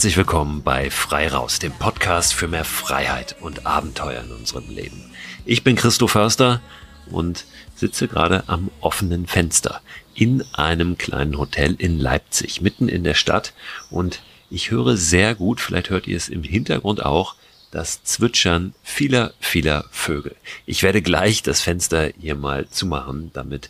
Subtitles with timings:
[0.00, 5.10] herzlich willkommen bei Frei Raus, dem Podcast für mehr Freiheit und Abenteuer in unserem Leben.
[5.44, 6.62] Ich bin Christo Förster
[7.10, 9.82] und sitze gerade am offenen Fenster
[10.14, 13.52] in einem kleinen Hotel in Leipzig, mitten in der Stadt
[13.90, 17.34] und ich höre sehr gut, vielleicht hört ihr es im Hintergrund auch,
[17.70, 20.34] das Zwitschern vieler, vieler Vögel.
[20.64, 23.68] Ich werde gleich das Fenster hier mal zumachen, damit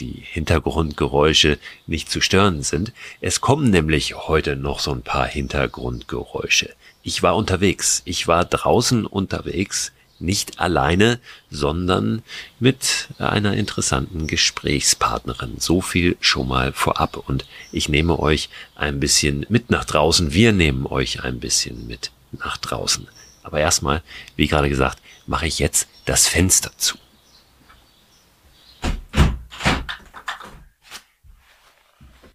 [0.00, 2.92] die Hintergrundgeräusche nicht zu stören sind.
[3.20, 6.70] Es kommen nämlich heute noch so ein paar Hintergrundgeräusche.
[7.02, 8.02] Ich war unterwegs.
[8.04, 9.92] Ich war draußen unterwegs.
[10.18, 11.18] Nicht alleine,
[11.50, 12.22] sondern
[12.60, 15.56] mit einer interessanten Gesprächspartnerin.
[15.58, 17.16] So viel schon mal vorab.
[17.28, 20.32] Und ich nehme euch ein bisschen mit nach draußen.
[20.32, 23.08] Wir nehmen euch ein bisschen mit nach draußen.
[23.42, 24.02] Aber erstmal,
[24.36, 26.96] wie gerade gesagt, mache ich jetzt das Fenster zu.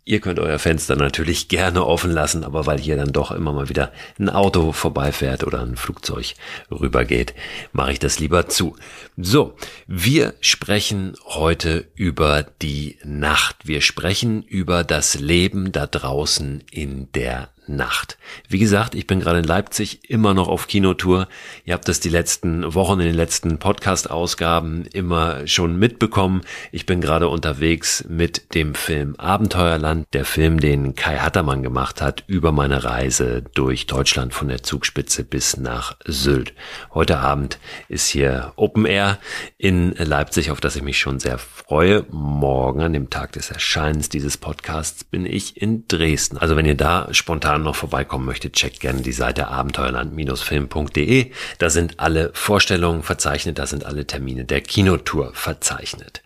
[0.08, 3.68] Ihr könnt euer Fenster natürlich gerne offen lassen, aber weil hier dann doch immer mal
[3.68, 6.34] wieder ein Auto vorbeifährt oder ein Flugzeug
[6.72, 7.34] rübergeht,
[7.74, 8.78] mache ich das lieber zu.
[9.18, 13.68] So, wir sprechen heute über die Nacht.
[13.68, 18.18] Wir sprechen über das Leben da draußen in der Nacht.
[18.48, 21.28] Wie gesagt, ich bin gerade in Leipzig immer noch auf Kinotour.
[21.66, 26.42] Ihr habt das die letzten Wochen in den letzten Podcast-Ausgaben immer schon mitbekommen.
[26.72, 32.24] Ich bin gerade unterwegs mit dem Film Abenteuerland, der Film, den Kai Hattermann gemacht hat
[32.28, 36.54] über meine Reise durch Deutschland von der Zugspitze bis nach Sylt.
[36.94, 37.60] Heute Abend
[37.90, 39.20] ist hier Open Air
[39.58, 42.06] in Leipzig, auf das ich mich schon sehr freue.
[42.12, 46.38] Morgen, an dem Tag des Erscheinens dieses Podcasts, bin ich in Dresden.
[46.38, 51.32] Also wenn ihr da spontan spontan noch vorbeikommen möchtet, checkt gerne die Seite abenteuerland-film.de.
[51.58, 56.22] Da sind alle Vorstellungen verzeichnet, da sind alle Termine der Kinotour verzeichnet.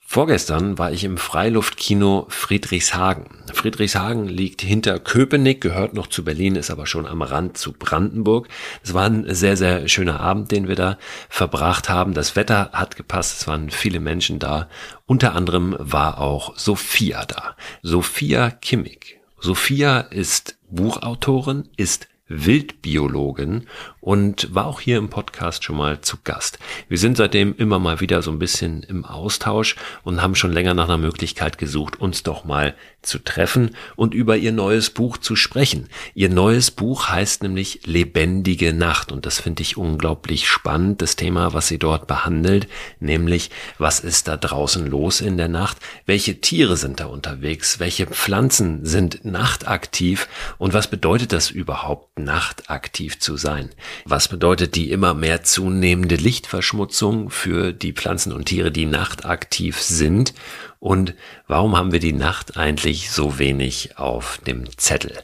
[0.00, 3.44] Vorgestern war ich im Freiluftkino Friedrichshagen.
[3.54, 8.48] Friedrichshagen liegt hinter Köpenick, gehört noch zu Berlin, ist aber schon am Rand zu Brandenburg.
[8.82, 10.98] Es war ein sehr, sehr schöner Abend, den wir da
[11.30, 12.12] verbracht haben.
[12.12, 14.68] Das Wetter hat gepasst, es waren viele Menschen da.
[15.06, 17.56] Unter anderem war auch Sophia da.
[17.82, 19.21] Sophia Kimmig.
[19.44, 23.66] Sophia ist Buchautorin, ist Wildbiologin
[24.02, 26.58] und war auch hier im Podcast schon mal zu Gast.
[26.88, 30.74] Wir sind seitdem immer mal wieder so ein bisschen im Austausch und haben schon länger
[30.74, 35.36] nach einer Möglichkeit gesucht, uns doch mal zu treffen und über ihr neues Buch zu
[35.36, 35.88] sprechen.
[36.14, 41.52] Ihr neues Buch heißt nämlich Lebendige Nacht und das finde ich unglaublich spannend, das Thema,
[41.52, 42.66] was sie dort behandelt,
[42.98, 48.06] nämlich was ist da draußen los in der Nacht, welche Tiere sind da unterwegs, welche
[48.06, 53.70] Pflanzen sind nachtaktiv und was bedeutet das überhaupt, nachtaktiv zu sein?
[54.04, 60.34] Was bedeutet die immer mehr zunehmende Lichtverschmutzung für die Pflanzen und Tiere, die nachtaktiv sind?
[60.78, 61.14] Und
[61.46, 65.18] warum haben wir die Nacht eigentlich so wenig auf dem Zettel?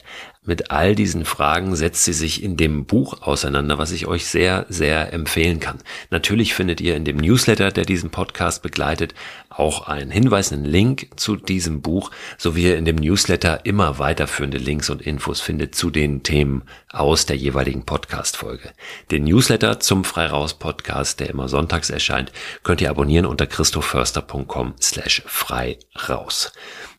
[0.49, 4.65] Mit all diesen Fragen setzt sie sich in dem Buch auseinander, was ich euch sehr,
[4.67, 5.77] sehr empfehlen kann.
[6.09, 9.13] Natürlich findet ihr in dem Newsletter, der diesen Podcast begleitet,
[9.49, 13.99] auch einen Hinweis, einen Link zu diesem Buch, so wie ihr in dem Newsletter immer
[13.99, 18.71] weiterführende Links und Infos findet zu den Themen aus der jeweiligen Podcast-Folge.
[19.11, 22.31] Den Newsletter zum Freiraus Podcast, der immer sonntags erscheint,
[22.63, 25.77] könnt ihr abonnieren unter christoförster.com slash frei
[26.09, 26.51] raus.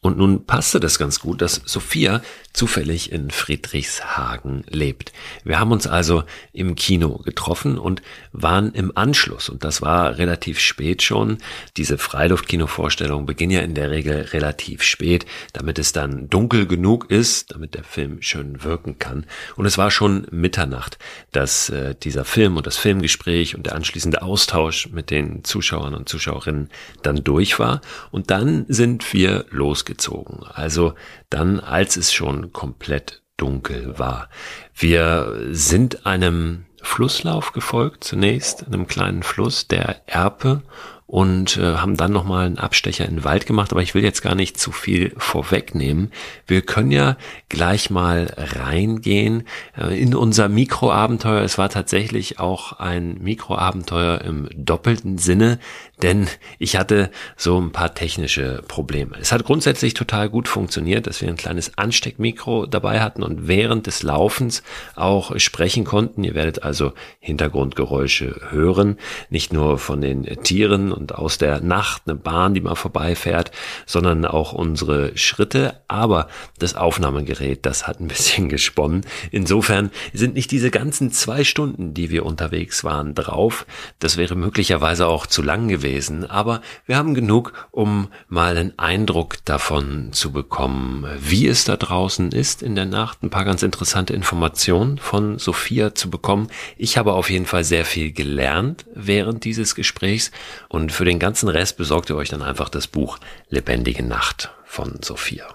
[0.03, 2.23] Und nun passte das ganz gut, dass Sophia
[2.55, 5.13] zufällig in Friedrichshagen lebt.
[5.45, 6.25] Wir haben uns also
[6.55, 8.01] im Kino getroffen und
[8.33, 11.37] waren im Anschluss, und das war relativ spät schon,
[11.77, 17.53] diese Freiluftkino-Vorstellungen beginnen ja in der Regel relativ spät, damit es dann dunkel genug ist,
[17.53, 19.27] damit der Film schön wirken kann.
[19.57, 20.99] Und es war schon Mitternacht,
[21.31, 26.09] dass äh, dieser Film und das Filmgespräch und der anschließende Austausch mit den Zuschauern und
[26.09, 26.71] Zuschauerinnen
[27.03, 27.83] dann durch war.
[28.11, 29.45] Und dann sind wir
[29.91, 30.45] losgezogen.
[30.53, 30.95] Also
[31.29, 34.29] dann, als es schon komplett dunkel war.
[34.75, 40.63] Wir sind einem Flusslauf gefolgt zunächst, einem kleinen Fluss, der Erpe
[41.11, 44.23] und äh, haben dann nochmal einen Abstecher in den Wald gemacht, aber ich will jetzt
[44.23, 46.13] gar nicht zu viel vorwegnehmen.
[46.47, 47.17] Wir können ja
[47.49, 49.43] gleich mal reingehen
[49.77, 51.43] äh, in unser Mikroabenteuer.
[51.43, 55.59] Es war tatsächlich auch ein Mikroabenteuer im doppelten Sinne,
[56.03, 59.17] denn ich hatte so ein paar technische Probleme.
[59.21, 63.87] Es hat grundsätzlich total gut funktioniert, dass wir ein kleines Ansteckmikro dabei hatten und während
[63.87, 64.63] des Laufens
[64.97, 66.25] auch sprechen konnten.
[66.25, 68.97] Ihr werdet also Hintergrundgeräusche hören,
[69.29, 73.51] nicht nur von den Tieren und aus der Nacht eine Bahn, die mal vorbeifährt,
[73.87, 75.81] sondern auch unsere Schritte.
[75.89, 79.03] Aber das Aufnahmegerät, das hat ein bisschen gesponnen.
[79.31, 83.67] Insofern sind nicht diese ganzen zwei Stunden, die wir unterwegs waren, drauf.
[83.99, 85.90] Das wäre möglicherweise auch zu lang gewesen.
[86.29, 92.33] Aber wir haben genug, um mal einen Eindruck davon zu bekommen, wie es da draußen
[92.33, 93.23] ist in der Nacht.
[93.23, 96.49] Ein paar ganz interessante Informationen von Sophia zu bekommen.
[96.77, 100.31] Ich habe auf jeden Fall sehr viel gelernt während dieses Gesprächs
[100.69, 104.99] und für den ganzen Rest besorgt ihr euch dann einfach das Buch Lebendige Nacht von
[105.03, 105.47] Sophia.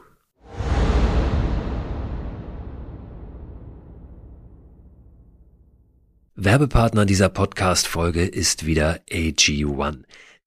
[6.38, 10.04] Werbepartner dieser Podcast-Folge ist wieder AG1.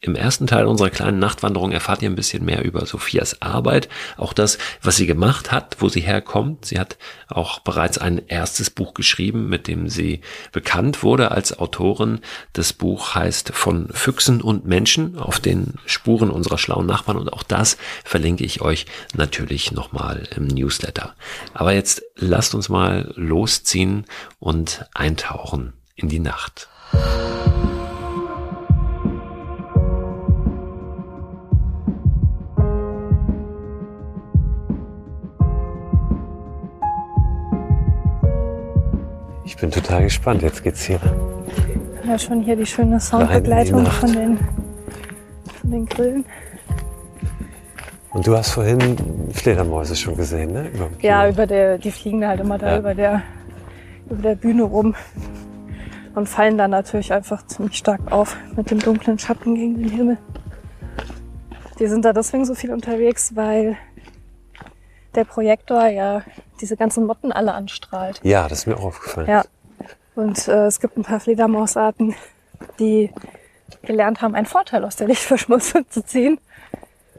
[0.00, 3.88] Im ersten Teil unserer kleinen Nachtwanderung erfahrt ihr ein bisschen mehr über Sophias Arbeit,
[4.18, 6.66] auch das, was sie gemacht hat, wo sie herkommt.
[6.66, 6.98] Sie hat
[7.28, 10.20] auch bereits ein erstes Buch geschrieben, mit dem sie
[10.52, 12.20] bekannt wurde als Autorin.
[12.52, 17.42] Das Buch heißt Von Füchsen und Menschen auf den Spuren unserer schlauen Nachbarn und auch
[17.42, 18.84] das verlinke ich euch
[19.14, 21.14] natürlich nochmal im Newsletter.
[21.54, 24.04] Aber jetzt lasst uns mal losziehen
[24.40, 26.68] und eintauchen in die Nacht.
[39.46, 40.42] Ich bin total gespannt.
[40.42, 40.98] Jetzt geht's hier.
[42.04, 44.38] Ja, schon hier die schöne Soundbegleitung die von den,
[45.60, 46.24] von den Grillen.
[48.10, 48.96] Und du hast vorhin
[49.32, 50.68] Fledermäuse schon gesehen, ne?
[50.68, 52.78] Über ja, über der, die fliegen halt immer da ja.
[52.78, 53.22] über der,
[54.10, 54.96] über der Bühne rum
[56.16, 60.18] und fallen dann natürlich einfach ziemlich stark auf mit dem dunklen Schatten gegen den Himmel.
[61.78, 63.76] Die sind da deswegen so viel unterwegs, weil
[65.16, 66.22] der Projektor ja
[66.60, 68.20] diese ganzen Motten alle anstrahlt.
[68.22, 69.28] Ja, das ist mir auch aufgefallen.
[69.28, 69.44] Ja.
[70.14, 72.14] Und äh, es gibt ein paar Fledermausarten,
[72.78, 73.10] die
[73.82, 76.38] gelernt haben, einen Vorteil aus der Lichtverschmutzung zu ziehen.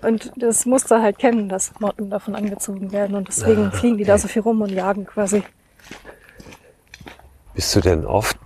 [0.02, 3.16] Und das Muster halt kennen, dass Motten davon angezogen werden.
[3.16, 5.44] Und deswegen ah, fliegen die da so viel rum und jagen quasi.
[7.54, 8.38] Bist du denn oft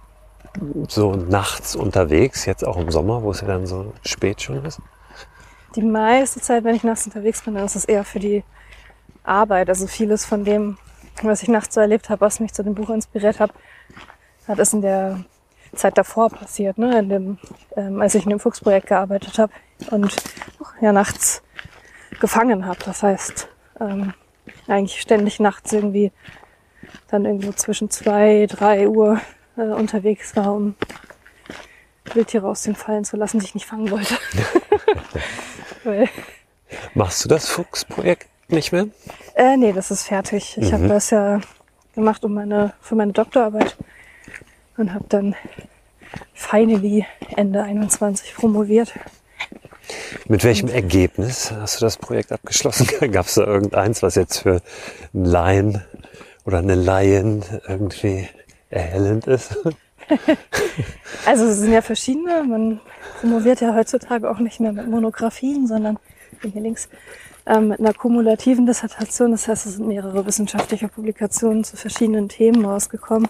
[0.88, 4.80] so nachts unterwegs, jetzt auch im Sommer, wo es ja dann so spät schon ist?
[5.76, 8.44] Die meiste Zeit, wenn ich nachts unterwegs bin, dann ist es eher für die
[9.24, 9.70] Arbeit.
[9.70, 10.78] Also vieles von dem,
[11.22, 13.52] was ich nachts so erlebt habe, was mich zu dem Buch inspiriert hat,
[14.48, 15.24] hat es in der
[15.76, 17.00] Zeit davor passiert, ne?
[17.00, 17.38] in dem,
[17.78, 19.54] ähm, als ich in dem Fuchsprojekt gearbeitet habe
[19.90, 20.16] und
[20.82, 21.42] ja nachts
[22.20, 22.80] gefangen habe.
[22.84, 23.48] Das heißt,
[23.80, 24.14] ähm,
[24.68, 26.12] eigentlich ständig nachts irgendwie
[27.08, 29.22] dann irgendwo zwischen zwei, drei Uhr
[29.58, 30.76] äh, unterwegs war, um
[32.14, 34.18] Wildtiere aus den Fallen zu lassen, die ich nicht fangen wollte.
[35.84, 36.10] Weil,
[36.94, 38.88] Machst du das Fuchsprojekt nicht mehr?
[39.36, 40.58] Äh, nee, das ist fertig.
[40.58, 40.74] Ich mhm.
[40.74, 41.42] habe das ja
[41.96, 43.76] gemacht um meine, für meine Doktorarbeit
[44.78, 45.36] und habe dann
[46.34, 47.06] finally
[47.36, 48.94] Ende 21 promoviert.
[50.28, 52.88] Mit welchem und, Ergebnis hast du das Projekt abgeschlossen?
[53.12, 54.62] Gab es da irgendeins, was jetzt für
[55.14, 55.84] einen Laien
[56.46, 58.28] oder eine Laien irgendwie
[58.70, 59.58] erhellend ist?
[61.26, 62.44] also es sind ja verschiedene.
[62.44, 62.80] Man
[63.20, 65.98] promoviert ja heutzutage auch nicht mehr mit Monographien, sondern
[66.42, 66.90] hier links
[67.46, 69.32] ähm, mit einer kumulativen Dissertation.
[69.32, 73.28] Das heißt, es sind mehrere wissenschaftliche Publikationen zu verschiedenen Themen rausgekommen.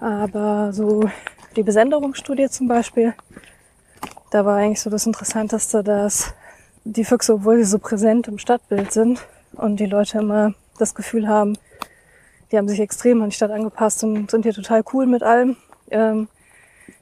[0.00, 1.08] Aber so
[1.56, 3.14] die Besenderungsstudie zum Beispiel,
[4.30, 6.34] da war eigentlich so das Interessanteste, dass
[6.84, 11.28] die Füchse, obwohl sie so präsent im Stadtbild sind und die Leute immer das Gefühl
[11.28, 11.56] haben,
[12.50, 15.56] die haben sich extrem an die Stadt angepasst und sind hier total cool mit allem,
[15.90, 16.28] ähm,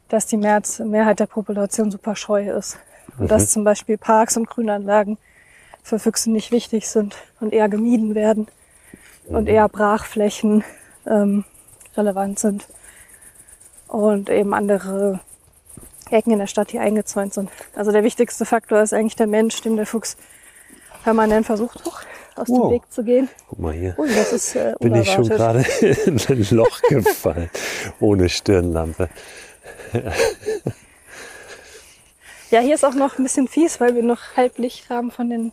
[0.09, 2.79] dass die Mehrheit der Population super scheu ist.
[3.17, 3.29] Und mhm.
[3.29, 5.19] dass zum Beispiel Parks und Grünanlagen
[5.83, 8.49] für Füchse nicht wichtig sind und eher gemieden werden
[9.29, 9.37] mhm.
[9.37, 10.65] und eher Brachflächen
[11.07, 11.45] ähm,
[11.97, 12.67] relevant sind
[13.89, 15.21] und eben andere
[16.11, 17.51] Ecken in der Stadt, die eingezäunt sind.
[17.75, 20.17] Also der wichtigste Faktor ist eigentlich der Mensch, dem der Fuchs
[21.03, 22.03] permanent versucht, hoch
[22.37, 22.69] aus wow.
[22.69, 23.29] dem Weg zu gehen.
[23.49, 23.95] Guck mal hier.
[23.99, 25.65] Ui, das ist, äh, Bin ich schon gerade
[26.07, 27.51] in ein Loch gefallen,
[28.01, 29.09] ohne Stirnlampe.
[32.51, 35.31] ja, hier ist auch noch ein bisschen fies, weil wir noch halb Licht haben von
[35.31, 35.53] den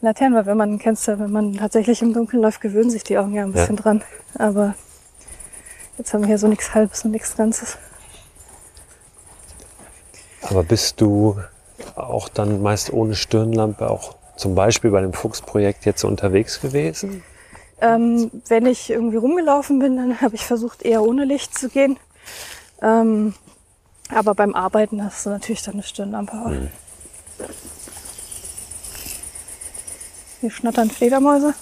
[0.00, 3.18] Laternen, weil wenn man, kennst du, wenn man tatsächlich im Dunkeln läuft, gewöhnen sich die
[3.18, 3.82] Augen ja ein bisschen ja.
[3.82, 4.02] dran.
[4.34, 4.74] Aber
[5.98, 7.76] jetzt haben wir hier so nichts Halbes und nichts Ganzes.
[10.42, 11.38] Aber bist du
[11.96, 17.22] auch dann meist ohne Stirnlampe auch zum Beispiel bei dem Fuchsprojekt jetzt unterwegs gewesen?
[17.82, 21.98] Ähm, wenn ich irgendwie rumgelaufen bin, dann habe ich versucht, eher ohne Licht zu gehen.
[22.82, 23.34] Ähm,
[24.08, 26.50] aber beim Arbeiten hast du natürlich dann eine Stirnlampe auf.
[26.50, 26.68] Mhm.
[30.40, 31.54] Hier schnattern Fledermäuse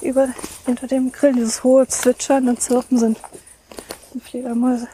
[0.00, 0.28] über,
[0.66, 1.34] hinter dem Grill.
[1.34, 3.20] Dieses hohe Zwitschern und Zirpen sind
[4.14, 4.88] die Fledermäuse.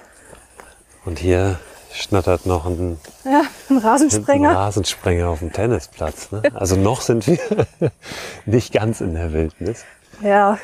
[1.05, 1.59] Und hier
[1.93, 4.51] schnattert noch ein, ja, ein Rasensprenger.
[4.51, 6.31] Ein Rasensprenger auf dem Tennisplatz.
[6.33, 6.43] Ne?
[6.55, 7.39] Also noch sind wir
[8.47, 9.85] nicht ganz in der Wildnis.
[10.23, 10.59] Ja,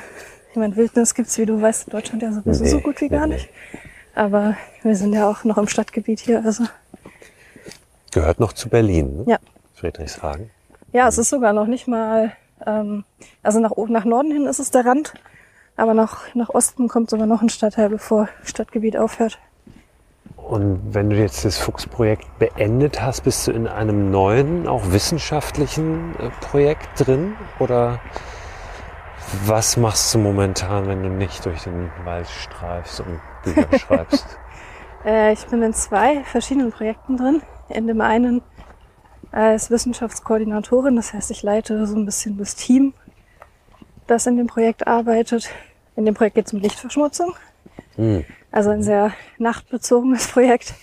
[0.51, 3.09] ich meine, Wildnis gibt's, wie du weißt, in Deutschland ja sowieso nee, so gut wie
[3.09, 3.35] gar nee.
[3.35, 3.49] nicht.
[4.15, 6.43] Aber wir sind ja auch noch im Stadtgebiet hier.
[6.45, 6.65] Also
[8.13, 9.25] Gehört noch zu Berlin, ne?
[9.27, 9.39] Ja.
[9.75, 10.51] Friedrichshagen.
[10.93, 12.33] Ja, es ist sogar noch nicht mal,
[12.67, 13.05] ähm,
[13.43, 15.15] also nach, nach Norden hin ist es der Rand,
[15.75, 19.39] aber nach, nach Osten kommt sogar noch ein Stadtteil, bevor Stadtgebiet aufhört.
[20.37, 26.15] Und wenn du jetzt das Fuchsprojekt beendet hast, bist du in einem neuen, auch wissenschaftlichen
[26.19, 27.37] äh, Projekt drin?
[27.59, 28.01] Oder
[29.47, 34.39] was machst du momentan, wenn du nicht durch den Wald streifst und Bücher schreibst?
[35.07, 37.41] Äh, ich bin in zwei verschiedenen Projekten drin.
[37.71, 38.43] In dem einen
[39.33, 40.95] als Wissenschaftskoordinatorin.
[40.97, 42.93] Das heißt, ich leite so ein bisschen das Team,
[44.07, 45.51] das in dem Projekt arbeitet.
[45.97, 47.35] In dem Projekt geht es um Lichtverschmutzung.
[47.97, 48.25] Mhm.
[48.51, 50.75] Also ein sehr nachtbezogenes Projekt.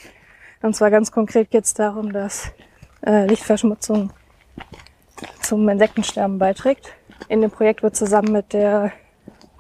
[0.62, 2.52] Und zwar ganz konkret geht es darum, dass
[3.06, 4.12] äh, Lichtverschmutzung
[5.42, 6.94] zum Insektensterben beiträgt.
[7.28, 8.92] In dem Projekt wird zusammen mit der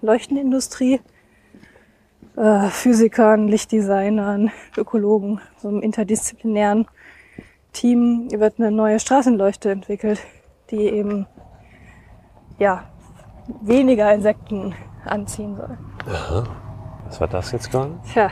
[0.01, 1.00] Leuchtenindustrie,
[2.36, 6.88] äh, Physikern, Lichtdesignern, Ökologen, so einem interdisziplinären
[7.79, 10.19] Team wird eine neue Straßenleuchte entwickelt,
[10.69, 11.27] die eben
[12.57, 12.83] ja
[13.62, 15.77] weniger Insekten anziehen soll.
[16.05, 16.43] Aha.
[17.05, 17.98] Was war das jetzt gerade?
[18.12, 18.29] Tja,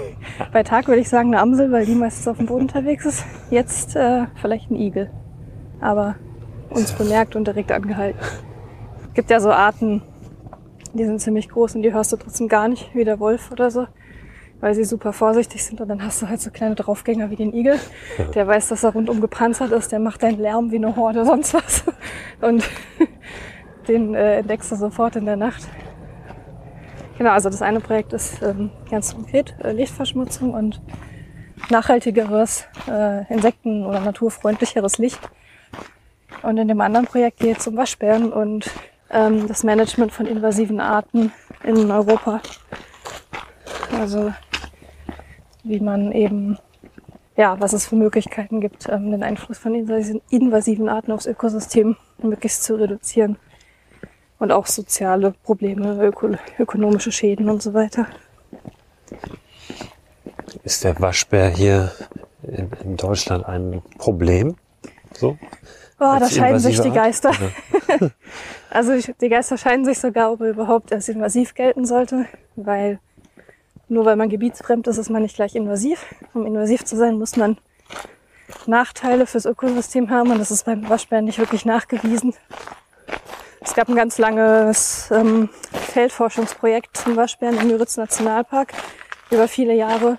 [0.52, 3.24] bei Tag würde ich sagen eine Amsel, weil die meistens auf dem Boden unterwegs ist.
[3.50, 5.10] Jetzt äh, vielleicht ein Igel.
[5.80, 6.16] Aber
[6.68, 8.20] uns bemerkt und direkt angehalten.
[9.08, 10.02] Es gibt ja so Arten,
[10.92, 13.70] die sind ziemlich groß und die hörst du trotzdem gar nicht, wie der Wolf oder
[13.70, 13.86] so
[14.60, 15.80] weil sie super vorsichtig sind.
[15.80, 17.78] Und dann hast du halt so kleine Draufgänger wie den Igel.
[18.34, 19.92] Der weiß, dass er rundum gepanzert ist.
[19.92, 21.84] Der macht einen Lärm wie eine Horde, sonst was.
[22.40, 22.68] Und
[23.88, 25.68] den äh, entdeckst du sofort in der Nacht.
[27.18, 30.80] Genau, also das eine Projekt ist ähm, ganz konkret äh, Lichtverschmutzung und
[31.68, 35.20] nachhaltigeres, äh, insekten- oder naturfreundlicheres Licht.
[36.42, 38.70] Und in dem anderen Projekt geht es um Waschbären und
[39.10, 42.40] ähm, das Management von invasiven Arten in Europa.
[43.98, 44.32] Also
[45.70, 46.58] wie man eben,
[47.36, 52.64] ja, was es für Möglichkeiten gibt, ähm, den Einfluss von invasiven Arten aufs Ökosystem möglichst
[52.64, 53.38] zu reduzieren.
[54.38, 58.06] Und auch soziale Probleme, öko ökonomische Schäden und so weiter.
[60.64, 61.92] Ist der Waschbär hier
[62.42, 64.56] in, in Deutschland ein Problem?
[65.12, 65.38] So?
[65.98, 67.32] Oh, da scheiden sich die Geister.
[67.32, 68.10] Ja.
[68.70, 72.24] also die Geister scheiden sich sogar, ob er überhaupt als invasiv gelten sollte,
[72.56, 72.98] weil
[73.90, 76.06] nur weil man gebietsfremd ist, ist man nicht gleich invasiv.
[76.32, 77.58] Um invasiv zu sein, muss man
[78.66, 82.34] Nachteile fürs Ökosystem haben und das ist beim Waschbären nicht wirklich nachgewiesen.
[83.60, 88.72] Es gab ein ganz langes ähm, Feldforschungsprojekt zum Waschbären im Müritz Nationalpark
[89.30, 90.18] über viele Jahre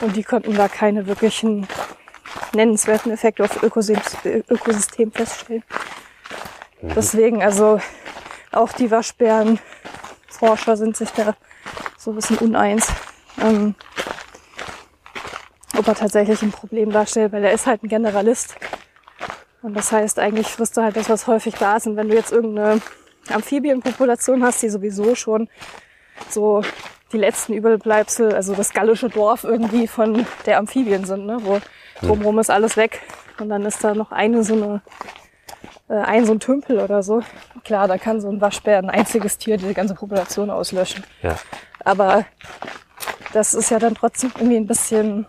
[0.00, 1.66] und die konnten da keine wirklichen
[2.54, 5.64] nennenswerten Effekte auf Ökosystem, Ökosystem feststellen.
[6.80, 6.92] Mhm.
[6.94, 7.80] Deswegen, also
[8.52, 11.34] auch die Waschbärenforscher sind sich da
[12.04, 12.92] so ein bisschen uneins.
[13.40, 13.74] Ähm,
[15.76, 18.56] ob er tatsächlich ein Problem darstellt, weil er ist halt ein Generalist.
[19.62, 21.86] Und das heißt, eigentlich frisst du halt das, was häufig da ist.
[21.86, 22.80] Und wenn du jetzt irgendeine
[23.32, 25.48] Amphibienpopulation hast, die sowieso schon
[26.28, 26.62] so
[27.12, 31.38] die letzten Überbleibsel, also das gallische Dorf irgendwie von der Amphibien sind, ne?
[31.40, 31.60] wo
[32.02, 33.00] drumherum ist alles weg.
[33.40, 34.82] Und dann ist da noch eine so eine,
[35.88, 37.22] äh, ein so ein Tümpel oder so.
[37.64, 41.04] Klar, da kann so ein Waschbär, ein einziges Tier, die ganze Population auslöschen.
[41.22, 41.36] Ja.
[41.84, 42.24] Aber
[43.32, 45.26] das ist ja dann trotzdem irgendwie ein bisschen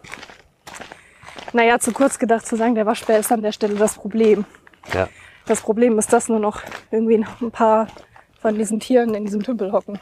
[1.55, 4.43] naja, zu kurz gedacht zu sagen, der Waschbär ist an der Stelle das Problem.
[4.93, 5.07] Ja.
[5.45, 7.87] Das Problem ist, dass nur noch irgendwie ein paar
[8.41, 9.97] von diesen Tieren in diesem Tümpel hocken.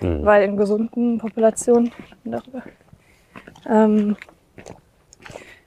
[0.00, 0.24] Mhm.
[0.24, 1.92] Weil in gesunden Populationen
[2.24, 2.62] darüber,
[3.68, 4.16] ähm,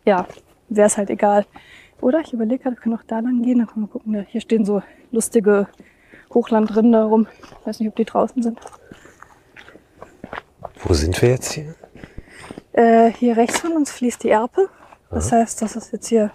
[0.03, 0.25] ja,
[0.69, 1.45] wäre es halt egal.
[2.01, 4.25] Oder ich überlege gerade, wir können auch da lang gehen, dann können wir gucken.
[4.29, 5.67] Hier stehen so lustige
[6.33, 7.27] Hochlandrinder rum.
[7.61, 8.59] Ich weiß nicht, ob die draußen sind.
[10.83, 11.75] Wo sind wir jetzt hier?
[12.73, 14.69] Äh, hier rechts von uns fließt die Erpe.
[15.09, 15.41] Das Aha.
[15.41, 16.31] heißt, das ist jetzt hier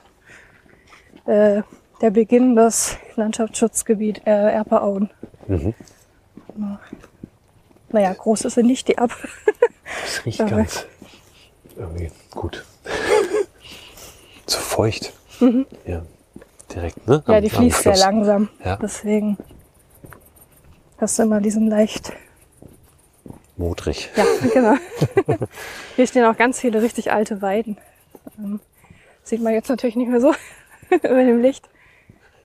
[1.27, 1.63] äh,
[2.01, 5.11] der Beginn des Landschaftsschutzgebiet äh, Erpeauen.
[5.47, 5.75] Mhm.
[7.91, 9.15] Naja, groß ist sie nicht, die Erpe.
[10.03, 10.87] das riecht ganz
[11.77, 12.65] irgendwie gut.
[14.47, 15.13] Zu feucht.
[15.41, 15.67] Mhm.
[15.87, 16.03] Ja,
[16.75, 17.23] direkt, ne?
[17.27, 18.49] Ja, die fließt sehr langsam.
[18.65, 18.77] Ja.
[18.77, 19.39] Deswegen
[20.99, 22.13] hast du immer diesen leicht
[23.63, 24.11] modrig.
[24.17, 24.75] Ja, genau.
[25.97, 27.79] Hier stehen auch ganz viele richtig alte Weiden.
[28.39, 28.61] Ähm,
[29.23, 30.35] sieht man jetzt natürlich nicht mehr so
[30.91, 31.69] über dem Licht.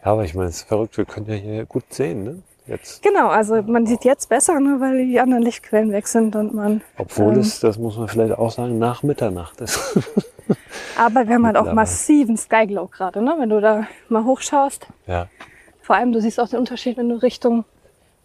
[0.05, 2.43] Ja, aber ich meine, es ist verrückt, wir können ja hier gut sehen, ne?
[2.67, 3.01] Jetzt.
[3.01, 6.81] Genau, also man sieht jetzt besser, ne, weil die anderen Lichtquellen weg sind und man.
[6.97, 9.79] Obwohl ähm, es, das muss man vielleicht auch sagen, nach Mitternacht ist.
[10.97, 13.35] aber wir haben halt auch massiven Skyglow gerade, ne?
[13.39, 14.85] Wenn du da mal hochschaust.
[15.07, 15.27] Ja.
[15.81, 17.63] Vor allem, du siehst auch den Unterschied, wenn du Richtung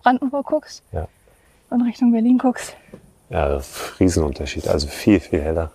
[0.03, 0.83] Brandenburg guckst.
[0.91, 1.07] Ja.
[1.73, 2.77] Und Richtung Berlin guckst.
[3.31, 4.69] Ja, das ist ein Riesenunterschied.
[4.69, 5.71] Also viel, viel heller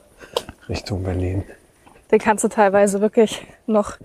[0.69, 1.43] Richtung Berlin.
[2.11, 3.97] Den kannst du teilweise wirklich noch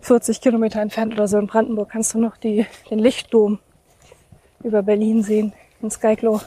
[0.00, 3.60] 40 Kilometer entfernt oder so in Brandenburg kannst du noch die, den Lichtdom
[4.62, 6.40] über Berlin sehen, in Skyklo.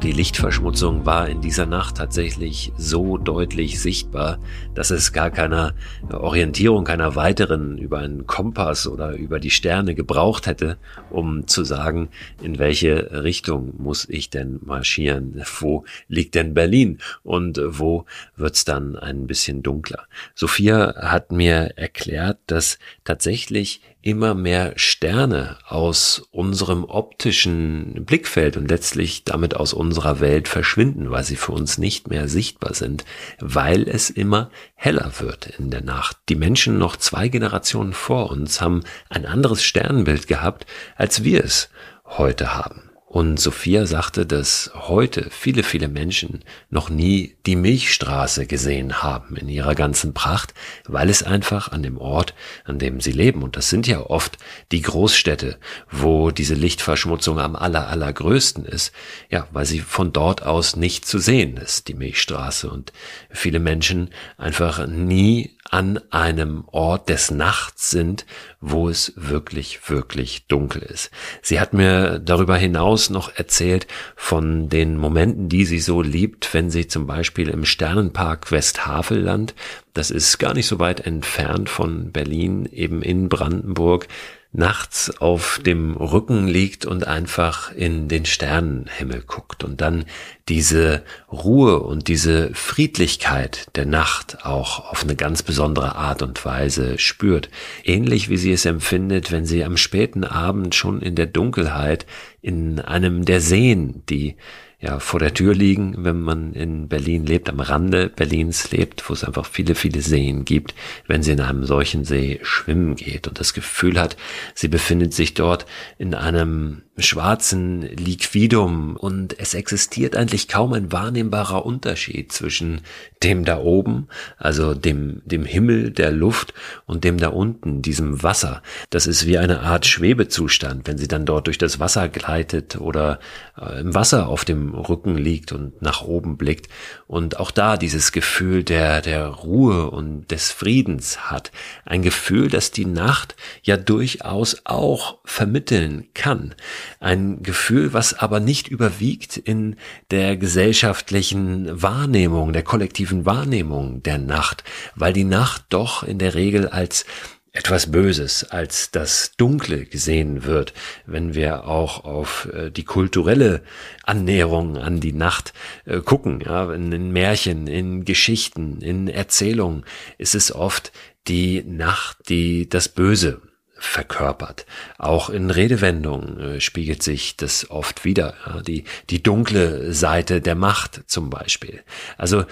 [0.00, 4.38] die Lichtverschmutzung war in dieser Nacht tatsächlich so deutlich sichtbar,
[4.80, 5.74] dass es gar keiner
[6.10, 10.78] Orientierung, keiner weiteren über einen Kompass oder über die Sterne gebraucht hätte,
[11.10, 12.08] um zu sagen,
[12.40, 18.96] in welche Richtung muss ich denn marschieren, wo liegt denn Berlin und wo wird's dann
[18.96, 20.06] ein bisschen dunkler.
[20.34, 29.24] Sophia hat mir erklärt, dass tatsächlich immer mehr Sterne aus unserem optischen Blickfeld und letztlich
[29.24, 33.04] damit aus unserer Welt verschwinden, weil sie für uns nicht mehr sichtbar sind,
[33.40, 36.16] weil es immer heller wird in der Nacht.
[36.28, 41.70] Die Menschen noch zwei Generationen vor uns haben ein anderes Sternbild gehabt, als wir es
[42.04, 42.89] heute haben.
[43.12, 49.48] Und Sophia sagte, dass heute viele, viele Menschen noch nie die Milchstraße gesehen haben in
[49.48, 50.54] ihrer ganzen Pracht,
[50.86, 54.38] weil es einfach an dem Ort, an dem sie leben, und das sind ja oft
[54.70, 55.58] die Großstädte,
[55.90, 58.92] wo diese Lichtverschmutzung am aller, allergrößten ist,
[59.28, 62.92] ja, weil sie von dort aus nicht zu sehen ist, die Milchstraße, und
[63.28, 68.26] viele Menschen einfach nie an einem Ort des Nachts sind,
[68.60, 71.10] wo es wirklich, wirklich dunkel ist.
[71.42, 76.70] Sie hat mir darüber hinaus noch erzählt von den Momenten, die sie so liebt, wenn
[76.70, 79.54] sie zum Beispiel im Sternenpark Westhavelland,
[79.94, 84.08] das ist gar nicht so weit entfernt von Berlin, eben in Brandenburg,
[84.52, 90.04] nachts auf dem Rücken liegt und einfach in den Sternenhimmel guckt und dann
[90.48, 96.98] diese Ruhe und diese Friedlichkeit der Nacht auch auf eine ganz besondere Art und Weise
[96.98, 97.48] spürt.
[97.84, 102.06] Ähnlich wie sie es empfindet, wenn sie am späten Abend schon in der Dunkelheit
[102.42, 104.36] in einem der Seen, die
[104.80, 109.12] ja vor der Tür liegen, wenn man in Berlin lebt, am Rande Berlins lebt, wo
[109.12, 110.74] es einfach viele, viele Seen gibt,
[111.06, 114.16] wenn sie in einem solchen See schwimmen geht und das Gefühl hat,
[114.54, 115.66] sie befindet sich dort
[115.98, 122.80] in einem schwarzen Liquidum und es existiert eigentlich kaum ein wahrnehmbarer Unterschied zwischen
[123.22, 126.54] dem da oben, also dem, dem Himmel, der Luft
[126.86, 128.62] und dem da unten, diesem Wasser.
[128.88, 133.20] Das ist wie eine Art Schwebezustand, wenn sie dann dort durch das Wasser gleitet oder
[133.60, 136.68] äh, im Wasser auf dem Rücken liegt und nach oben blickt
[137.06, 141.52] und auch da dieses Gefühl der, der Ruhe und des Friedens hat.
[141.84, 146.54] Ein Gefühl, das die Nacht ja durchaus auch vermitteln kann.
[147.00, 149.76] Ein Gefühl, was aber nicht überwiegt in
[150.10, 156.68] der gesellschaftlichen Wahrnehmung, der kollektiven Wahrnehmung der Nacht, weil die Nacht doch in der Regel
[156.68, 157.04] als
[157.52, 160.72] etwas Böses als das Dunkle gesehen wird,
[161.04, 163.62] wenn wir auch auf äh, die kulturelle
[164.04, 165.52] Annäherung an die Nacht
[165.84, 169.84] äh, gucken, ja, in Märchen, in Geschichten, in Erzählungen
[170.16, 170.92] ist es oft
[171.26, 173.42] die Nacht, die das Böse
[173.80, 174.66] verkörpert.
[174.98, 178.34] Auch in Redewendungen äh, spiegelt sich das oft wieder.
[178.66, 181.82] Die, die dunkle Seite der Macht zum Beispiel.
[182.18, 182.44] Also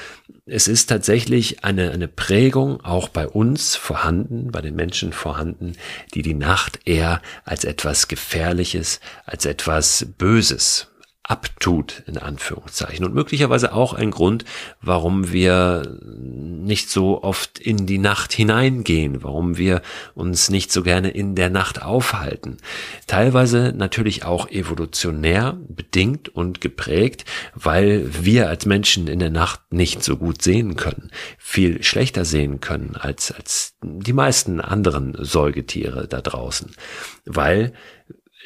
[0.47, 5.75] es ist tatsächlich eine, eine Prägung auch bei uns vorhanden, bei den Menschen vorhanden,
[6.15, 10.89] die die Nacht eher als etwas Gefährliches, als etwas Böses
[11.29, 13.05] abtut, in Anführungszeichen.
[13.05, 14.47] Und möglicherweise auch ein Grund,
[14.81, 19.83] warum wir nicht so oft in die Nacht hineingehen, warum wir
[20.15, 22.57] uns nicht so gerne in der Nacht aufhalten.
[23.07, 30.03] Teilweise natürlich auch evolutionär bedingt und geprägt, weil wir als Menschen in der Nacht nicht
[30.03, 36.23] so gut sehen können, viel schlechter sehen können als, als die meisten anderen Säugetiere da
[36.23, 36.75] draußen,
[37.27, 37.75] weil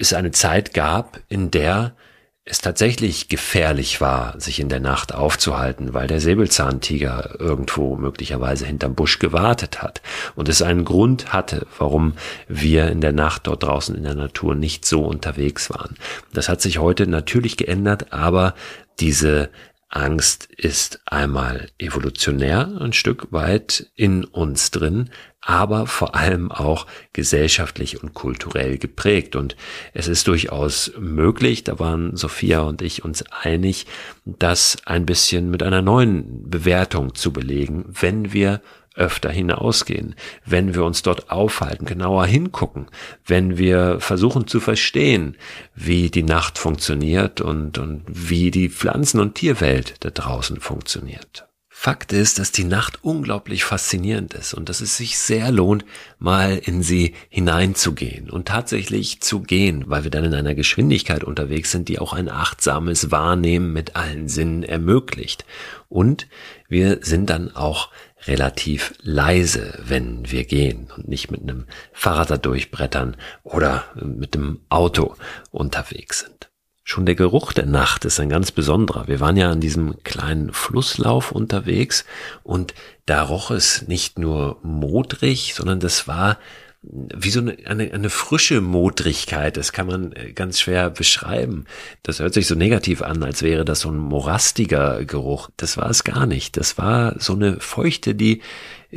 [0.01, 1.95] es eine Zeit gab, in der
[2.45, 8.97] es tatsächlich gefährlich war, sich in der Nacht aufzuhalten, weil der Säbelzahntiger irgendwo möglicherweise hinterm
[8.97, 10.03] Busch gewartet hat
[10.35, 12.15] und es einen Grund hatte, warum
[12.49, 15.97] wir in der Nacht dort draußen in der Natur nicht so unterwegs waren.
[16.33, 18.55] Das hat sich heute natürlich geändert, aber
[18.99, 19.49] diese
[19.93, 25.11] Angst ist einmal evolutionär ein Stück weit in uns drin,
[25.43, 29.37] aber vor allem auch gesellschaftlich und kulturell geprägt.
[29.37, 29.55] Und
[29.93, 33.87] es ist durchaus möglich, da waren Sophia und ich uns einig,
[34.25, 38.63] das ein bisschen mit einer neuen Bewertung zu belegen, wenn wir
[38.95, 42.87] öfter hinausgehen, wenn wir uns dort aufhalten, genauer hingucken,
[43.25, 45.37] wenn wir versuchen zu verstehen,
[45.75, 51.47] wie die Nacht funktioniert und, und wie die Pflanzen- und Tierwelt da draußen funktioniert.
[51.75, 55.85] Fakt ist, dass die Nacht unglaublich faszinierend ist und dass es sich sehr lohnt,
[56.21, 61.73] mal in sie hineinzugehen und tatsächlich zu gehen, weil wir dann in einer Geschwindigkeit unterwegs
[61.73, 65.45] sind, die auch ein achtsames Wahrnehmen mit allen Sinnen ermöglicht.
[65.89, 66.29] Und
[66.69, 67.91] wir sind dann auch
[68.27, 74.61] relativ leise, wenn wir gehen und nicht mit einem Fahrrad da durchbrettern oder mit dem
[74.69, 75.17] Auto
[75.51, 76.51] unterwegs sind.
[76.85, 79.07] Schon der Geruch der Nacht ist ein ganz besonderer.
[79.07, 82.05] Wir waren ja an diesem kleinen Flusslauf unterwegs
[82.43, 82.75] und
[83.07, 86.39] da roch es nicht nur modrig, sondern das war
[86.83, 91.65] wie so eine, eine, eine frische Modrigkeit, das kann man äh, ganz schwer beschreiben.
[92.03, 95.49] Das hört sich so negativ an, als wäre das so ein morastiger Geruch.
[95.57, 96.57] Das war es gar nicht.
[96.57, 98.43] Das war so eine Feuchte, die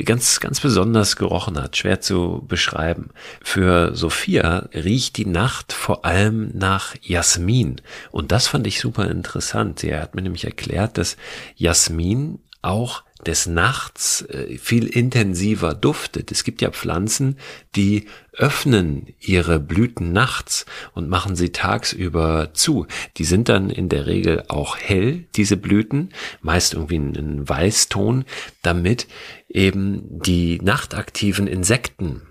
[0.04, 3.10] ganz, ganz besonders gerochen hat, schwer zu beschreiben.
[3.42, 7.80] Für Sophia riecht die Nacht vor allem nach Jasmin.
[8.10, 9.78] Und das fand ich super interessant.
[9.78, 11.16] Sie hat mir nämlich erklärt, dass
[11.54, 16.30] Jasmin auch des Nachts äh, viel intensiver duftet.
[16.30, 17.38] Es gibt ja Pflanzen,
[17.74, 22.86] die öffnen ihre Blüten nachts und machen sie tagsüber zu.
[23.16, 26.10] Die sind dann in der Regel auch hell, diese Blüten,
[26.42, 28.24] meist irgendwie in Weißton,
[28.62, 29.06] damit
[29.48, 32.22] eben die nachtaktiven Insekten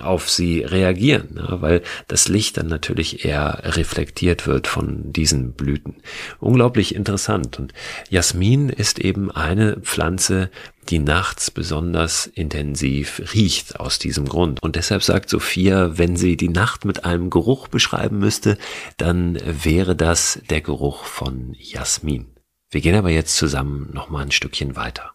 [0.00, 5.96] auf sie reagieren, ja, weil das Licht dann natürlich eher reflektiert wird von diesen Blüten.
[6.40, 7.58] Unglaublich interessant.
[7.58, 7.72] Und
[8.10, 10.50] Jasmin ist eben eine Pflanze,
[10.88, 14.62] die nachts besonders intensiv riecht aus diesem Grund.
[14.62, 18.58] Und deshalb sagt Sophia, wenn sie die Nacht mit einem Geruch beschreiben müsste,
[18.96, 22.26] dann wäre das der Geruch von Jasmin.
[22.70, 25.12] Wir gehen aber jetzt zusammen noch mal ein Stückchen weiter.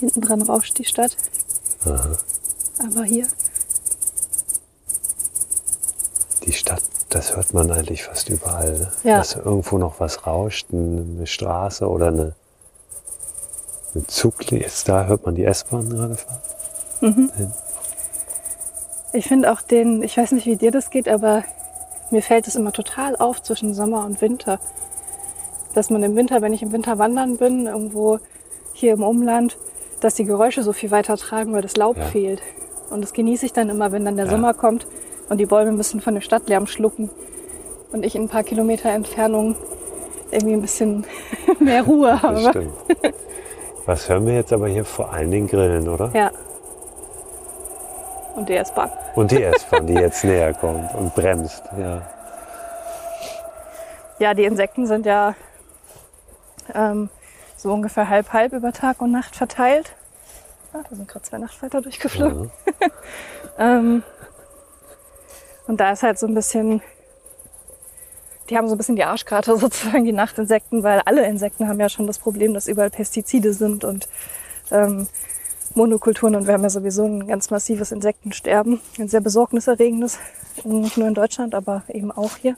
[0.00, 1.16] Hinten dran rauscht die Stadt.
[1.84, 2.18] Aha.
[2.84, 3.26] Aber hier.
[6.44, 8.78] Die Stadt, das hört man eigentlich fast überall.
[8.78, 8.92] Ne?
[9.04, 9.18] Ja.
[9.18, 12.34] Dass irgendwo noch was rauscht, eine Straße oder eine,
[13.94, 16.40] Ein Zug ist da, hört man die S-Bahn gerade fahren.
[17.00, 17.30] Mhm.
[19.12, 21.42] Ich finde auch den, ich weiß nicht, wie dir das geht, aber
[22.10, 24.60] mir fällt es immer total auf zwischen Sommer und Winter.
[25.74, 28.18] Dass man im Winter, wenn ich im Winter wandern bin, irgendwo
[28.72, 29.56] hier im Umland,
[30.00, 32.04] dass die Geräusche so viel weiter tragen, weil das Laub ja.
[32.04, 32.42] fehlt.
[32.90, 34.30] Und das genieße ich dann immer, wenn dann der ja.
[34.30, 34.86] Sommer kommt
[35.28, 37.10] und die Bäume ein bisschen von dem Stadtlärm schlucken
[37.92, 39.56] und ich in ein paar Kilometer Entfernung
[40.30, 41.04] irgendwie ein bisschen
[41.58, 42.42] mehr Ruhe habe.
[42.42, 42.72] Das stimmt.
[43.86, 46.10] Was hören wir jetzt aber hier vor allen Dingen Grillen, oder?
[46.12, 46.30] Ja.
[48.36, 48.90] Und die S-Bahn.
[49.14, 52.02] Und die S-Bahn, die jetzt näher kommt und bremst, ja.
[54.18, 55.34] Ja, die Insekten sind ja
[56.74, 57.08] ähm,
[57.58, 59.92] so ungefähr halb-halb über Tag und Nacht verteilt.
[60.72, 62.50] Ah, da sind gerade zwei Nachtfalter durchgeflogen.
[62.80, 62.88] Ja.
[63.78, 64.02] ähm,
[65.66, 66.80] und da ist halt so ein bisschen,
[68.48, 71.88] die haben so ein bisschen die Arschkarte sozusagen, die Nachtinsekten, weil alle Insekten haben ja
[71.88, 74.08] schon das Problem, dass überall Pestizide sind und
[74.70, 75.08] ähm,
[75.74, 80.18] Monokulturen und wir haben ja sowieso ein ganz massives Insektensterben, ein sehr besorgniserregendes,
[80.64, 82.56] nicht nur in Deutschland, aber eben auch hier.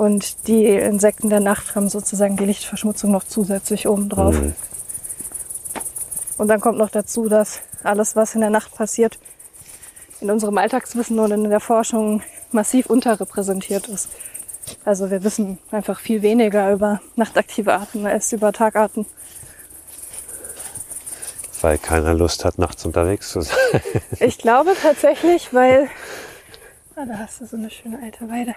[0.00, 4.34] Und die Insekten der Nacht haben sozusagen die Lichtverschmutzung noch zusätzlich obendrauf.
[4.34, 4.54] Mhm.
[6.38, 9.18] Und dann kommt noch dazu, dass alles, was in der Nacht passiert,
[10.22, 14.08] in unserem Alltagswissen und in der Forschung massiv unterrepräsentiert ist.
[14.86, 19.04] Also wir wissen einfach viel weniger über nachtaktive Arten als über Tagarten.
[21.60, 23.58] Weil keiner Lust hat, nachts unterwegs zu sein.
[24.18, 25.90] ich glaube tatsächlich, weil...
[26.96, 28.54] Ah, da hast du so eine schöne alte Weide.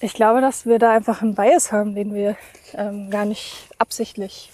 [0.00, 2.36] Ich glaube, dass wir da einfach einen Bias haben, den wir
[2.74, 4.52] ähm, gar nicht absichtlich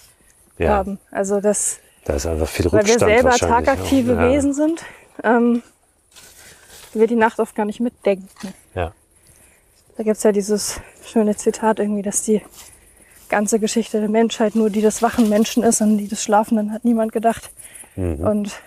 [0.57, 0.69] ja.
[0.69, 0.99] haben.
[1.11, 4.29] Also das, da ist einfach viel Rückstand Weil wir selber tagaktive ja.
[4.29, 4.83] Wesen sind,
[5.23, 5.61] ähm,
[6.93, 8.53] wir die Nacht oft gar nicht mitdenken.
[8.73, 8.93] Ja.
[9.97, 12.41] Da gibt's ja dieses schöne Zitat irgendwie, dass die
[13.29, 16.85] ganze Geschichte der Menschheit nur die des wachen Menschen ist und die des Schlafenden hat
[16.85, 17.51] niemand gedacht.
[17.95, 18.19] Mhm.
[18.19, 18.61] Und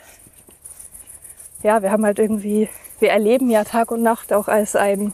[1.63, 2.69] ja, wir haben halt irgendwie,
[3.01, 5.13] wir erleben ja Tag und Nacht auch als ein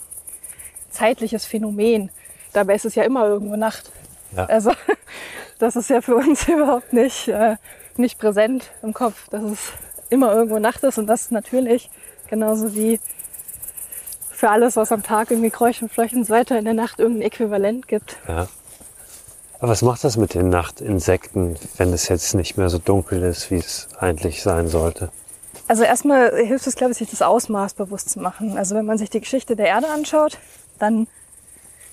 [0.95, 2.11] zeitliches Phänomen.
[2.53, 3.91] Dabei ist es ja immer irgendwo Nacht.
[4.37, 4.47] Ja.
[4.47, 4.73] Also
[5.59, 7.57] das ist ja für uns überhaupt nicht, äh,
[7.97, 9.59] nicht präsent im Kopf, dass es
[10.11, 11.91] immer irgendwo Nacht ist und das natürlich
[12.29, 13.01] genauso wie
[14.31, 16.99] für alles, was am Tag irgendwie kreucht und fleucht und so weiter in der Nacht
[16.99, 18.17] irgendein Äquivalent gibt.
[18.29, 18.49] Ja.
[19.59, 23.51] Aber was macht das mit den Nachtinsekten, wenn es jetzt nicht mehr so dunkel ist,
[23.51, 25.11] wie es eigentlich sein sollte?
[25.67, 28.59] Also erstmal hilft es, glaube ich, sich das Ausmaß bewusst zu machen.
[28.59, 30.39] Also wenn man sich die Geschichte der Erde anschaut,
[30.79, 31.07] dann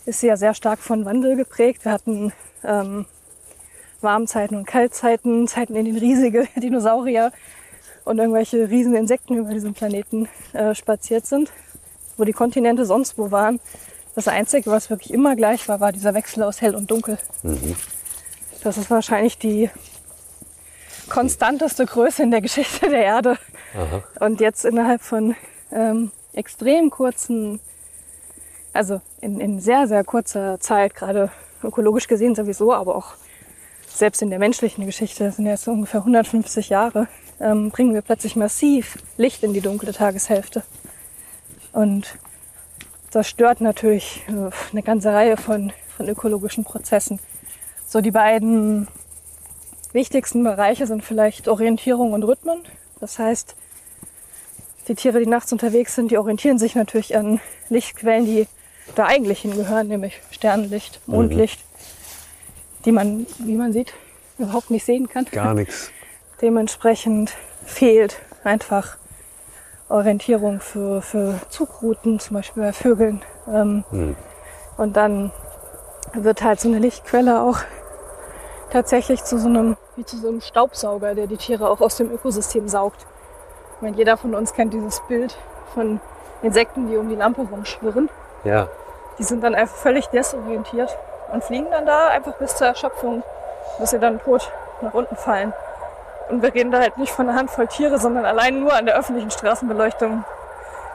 [0.06, 1.86] ist sie ja sehr stark von Wandel geprägt.
[1.86, 3.06] Wir hatten ähm,
[4.02, 7.32] Warmzeiten und Kaltzeiten, Zeiten, in denen riesige Dinosaurier
[8.04, 11.52] und irgendwelche riesen Insekten über diesem Planeten äh, spaziert sind,
[12.18, 13.60] wo die Kontinente sonst wo waren.
[14.16, 17.18] Das Einzige, was wirklich immer gleich war, war dieser Wechsel aus hell und dunkel.
[17.44, 17.76] Mhm.
[18.64, 19.70] Das ist wahrscheinlich die
[21.10, 23.38] konstanteste Größe in der Geschichte der Erde.
[23.76, 24.04] Aha.
[24.26, 25.36] Und jetzt innerhalb von
[25.72, 27.60] ähm, extrem kurzen,
[28.74, 31.32] also in, in sehr, sehr kurzer Zeit, gerade
[31.64, 33.14] ökologisch gesehen sowieso, aber auch
[33.88, 37.08] selbst in der menschlichen Geschichte, das sind jetzt ungefähr 150 Jahre,
[37.40, 40.64] ähm, bringen wir plötzlich massiv Licht in die dunkle Tageshälfte.
[41.74, 42.18] Und
[43.12, 47.20] das stört natürlich äh, eine ganze Reihe von, von ökologischen Prozessen.
[47.88, 48.88] So die beiden
[49.92, 52.62] wichtigsten Bereiche sind vielleicht Orientierung und Rhythmen.
[53.00, 53.56] Das heißt,
[54.88, 57.40] die Tiere, die nachts unterwegs sind, die orientieren sich natürlich an
[57.70, 58.48] Lichtquellen, die
[58.96, 61.60] da eigentlich hingehören, nämlich Sternenlicht, Mondlicht.
[61.60, 61.72] Mhm
[62.86, 63.94] die man, wie man sieht,
[64.38, 65.26] überhaupt nicht sehen kann.
[65.32, 65.92] Gar nichts.
[66.42, 67.34] Dementsprechend
[67.66, 68.98] fehlt einfach
[69.90, 73.22] Orientierung für, für Zugrouten, zum Beispiel bei Vögeln.
[73.48, 74.16] Ähm, hm.
[74.78, 75.32] Und dann
[76.14, 77.60] wird halt so eine Lichtquelle auch
[78.72, 82.12] tatsächlich zu so einem, wie zu so einem Staubsauger, der die Tiere auch aus dem
[82.12, 83.06] Ökosystem saugt.
[83.82, 85.36] Ich meine, jeder von uns kennt dieses Bild
[85.74, 86.00] von
[86.44, 88.12] Insekten, die um die Lampe rumschwirren.
[88.44, 88.68] Ja.
[89.18, 90.96] Die sind dann einfach völlig desorientiert
[91.34, 93.24] und fliegen dann da einfach bis zur Erschöpfung,
[93.80, 95.52] bis sie dann tot nach unten fallen.
[96.30, 99.00] Und wir reden da halt nicht von einer Handvoll Tiere, sondern allein nur an der
[99.00, 100.26] öffentlichen Straßenbeleuchtung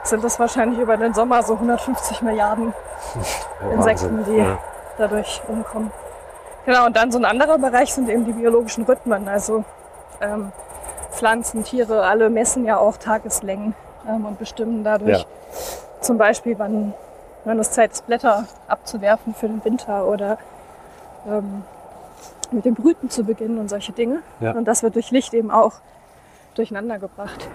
[0.03, 2.73] sind das wahrscheinlich über den Sommer so 150 Milliarden
[3.65, 4.59] oh, Insekten, die ja.
[4.97, 5.91] dadurch umkommen.
[6.65, 9.27] Genau, und dann so ein anderer Bereich sind eben die biologischen Rhythmen.
[9.27, 9.65] Also
[10.21, 10.53] ähm,
[11.17, 13.73] Pflanzen, Tiere, alle messen ja auch Tageslängen
[14.07, 15.25] ähm, und bestimmen dadurch ja.
[16.01, 16.93] zum Beispiel, wann
[17.47, 20.37] wenn es Zeit ist, Blätter abzuwerfen für den Winter oder
[21.27, 21.63] ähm,
[22.51, 24.19] mit dem Brüten zu beginnen und solche Dinge.
[24.39, 24.51] Ja.
[24.51, 25.73] Und das wird durch Licht eben auch
[26.55, 27.47] durcheinander gebracht.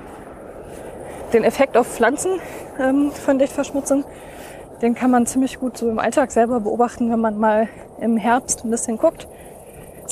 [1.33, 2.41] Den Effekt auf Pflanzen
[2.81, 4.05] ähm, von Lichtverschmutzung,
[4.81, 7.69] den kann man ziemlich gut so im Alltag selber beobachten, wenn man mal
[8.01, 9.29] im Herbst ein bisschen guckt.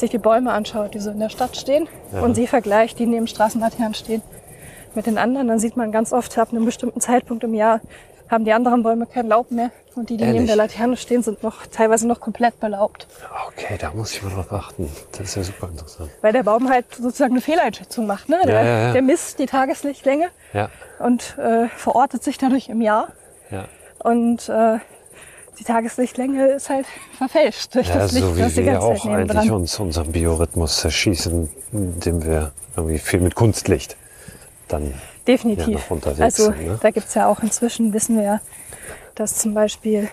[0.00, 2.22] Sich die Bäume anschaut, die so in der Stadt stehen Ja.
[2.22, 4.22] und sie vergleicht, die neben Straßenlaternen stehen,
[4.94, 7.80] mit den anderen, dann sieht man ganz oft, ab einem bestimmten Zeitpunkt im Jahr
[8.28, 10.48] haben die anderen Bäume kein Laub mehr und die, die neben Ehrlich?
[10.48, 13.06] der Laterne stehen, sind noch teilweise noch komplett belaubt.
[13.48, 14.88] Okay, da muss ich mal drauf achten.
[15.12, 16.10] Das ist ja super interessant.
[16.22, 18.28] Weil der Baum halt sozusagen eine Fehleinschätzung macht.
[18.28, 18.38] Ne?
[18.44, 18.92] Der, Ja, ja, ja.
[18.92, 20.28] der misst die Tageslichtlänge
[21.00, 23.08] und äh, verortet sich dadurch im Jahr.
[23.50, 23.64] ja.
[24.02, 24.78] Und äh,
[25.60, 26.86] die Tageslichtlänge ist halt
[27.18, 29.50] verfälscht durch Ja, das Licht, so wie das die wir ganze auch eigentlich dran.
[29.50, 33.96] uns unseren Biorhythmus zerschießen, indem wir irgendwie viel mit Kunstlicht
[34.68, 34.94] dann
[35.26, 35.68] Definitiv.
[35.68, 36.78] Ja, noch unterwegs also sind, ne?
[36.80, 38.40] da gibt's ja auch inzwischen, wissen wir ja,
[39.14, 40.08] dass zum Beispiel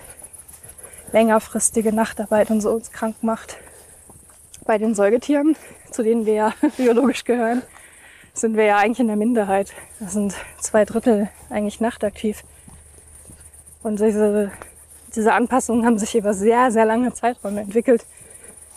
[1.12, 3.56] längerfristige Nachtarbeit und so uns krank macht.
[4.66, 5.56] Bei den Säugetieren,
[5.90, 7.62] zu denen wir ja biologisch gehören,
[8.34, 9.72] sind wir ja eigentlich in der Minderheit.
[9.98, 12.44] Das sind zwei Drittel eigentlich nachtaktiv.
[13.82, 14.52] Und diese,
[15.18, 18.06] diese Anpassungen haben sich über sehr, sehr lange Zeiträume entwickelt.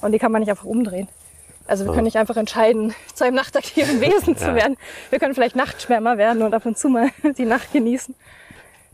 [0.02, 1.08] Und die kann man nicht einfach umdrehen.
[1.68, 4.76] Also wir können nicht einfach entscheiden, zu einem nachtaktiven Wesen zu werden.
[5.12, 8.16] Wir können vielleicht Nachtschwärmer werden und ab und zu mal die Nacht genießen.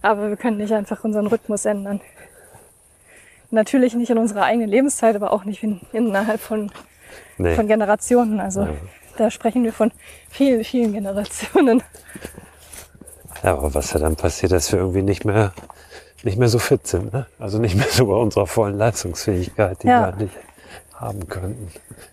[0.02, 2.02] Aber wir können nicht einfach unseren Rhythmus ändern.
[3.50, 6.70] Natürlich nicht in unserer eigenen Lebenszeit, aber auch nicht in, innerhalb von,
[7.38, 7.56] nee.
[7.56, 8.42] von Generationen.
[8.42, 8.74] Also Ja.
[9.18, 9.92] da sprechen wir von
[10.30, 11.82] vielen, vielen Generationen.
[13.42, 15.54] Ja, aber was ja dann passiert, dass wir irgendwie nicht mehr,
[16.24, 17.26] nicht mehr so fit sind, ne?
[17.40, 20.02] Also nicht mehr so bei unserer vollen Leistungsfähigkeit, die Ja.
[20.02, 20.32] wir eigentlich
[20.96, 21.72] haben könnten.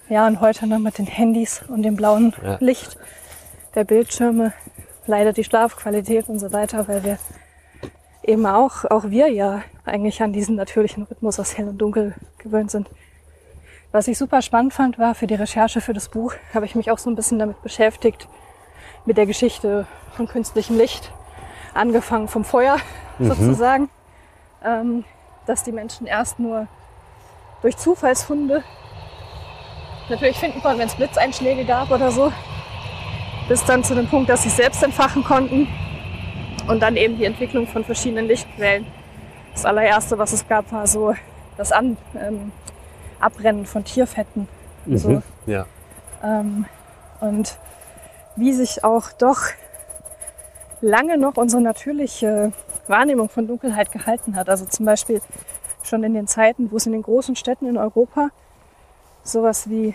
[0.09, 2.59] Ja, und heute noch mit den Handys und dem blauen Ja.
[2.61, 2.97] Licht
[3.75, 4.53] der Bildschirme
[5.07, 7.19] leidet die Schlafqualität und so weiter, weil wir
[8.23, 12.71] eben auch, auch wir ja eigentlich an diesen natürlichen Rhythmus aus Hell und Dunkel gewöhnt
[12.71, 12.89] sind.
[13.93, 16.91] Was ich super spannend fand, war für die Recherche für das Buch, habe ich mich
[16.91, 18.29] auch so ein bisschen damit beschäftigt,
[19.05, 19.87] mit der Geschichte
[20.17, 21.13] von künstlichem Licht.
[21.75, 22.77] Angefangen vom Feuer
[23.19, 23.89] sozusagen,
[24.65, 25.05] ähm,
[25.47, 26.67] dass die Menschen erst nur
[27.63, 28.63] durch Zufallsfunde
[30.09, 32.33] natürlich finden konnten, wenn es Blitzeinschläge gab oder so.
[33.49, 35.69] Bis dann zu dem Punkt, dass sie es selbst entfachen konnten.
[36.67, 38.87] Und dann eben die Entwicklung von verschiedenen Lichtquellen.
[39.53, 41.15] Das allererste, was es gab, war so
[41.57, 42.53] das An ähm,
[43.21, 44.49] Abbrennen von Tierfetten.
[44.87, 45.11] So.
[45.11, 45.23] Mhm.
[45.47, 45.67] Ja.
[46.23, 46.65] Ähm,
[47.21, 47.59] und
[48.37, 49.41] wie sich auch doch
[50.81, 52.53] lange noch unsere natürliche
[52.89, 54.49] Wahrnehmung von Dunkelheit gehalten hat.
[54.49, 55.21] Also zum Beispiel
[55.83, 58.31] schon in den Zeiten, wo es in den großen Städten in Europa
[59.23, 59.95] sowas wie,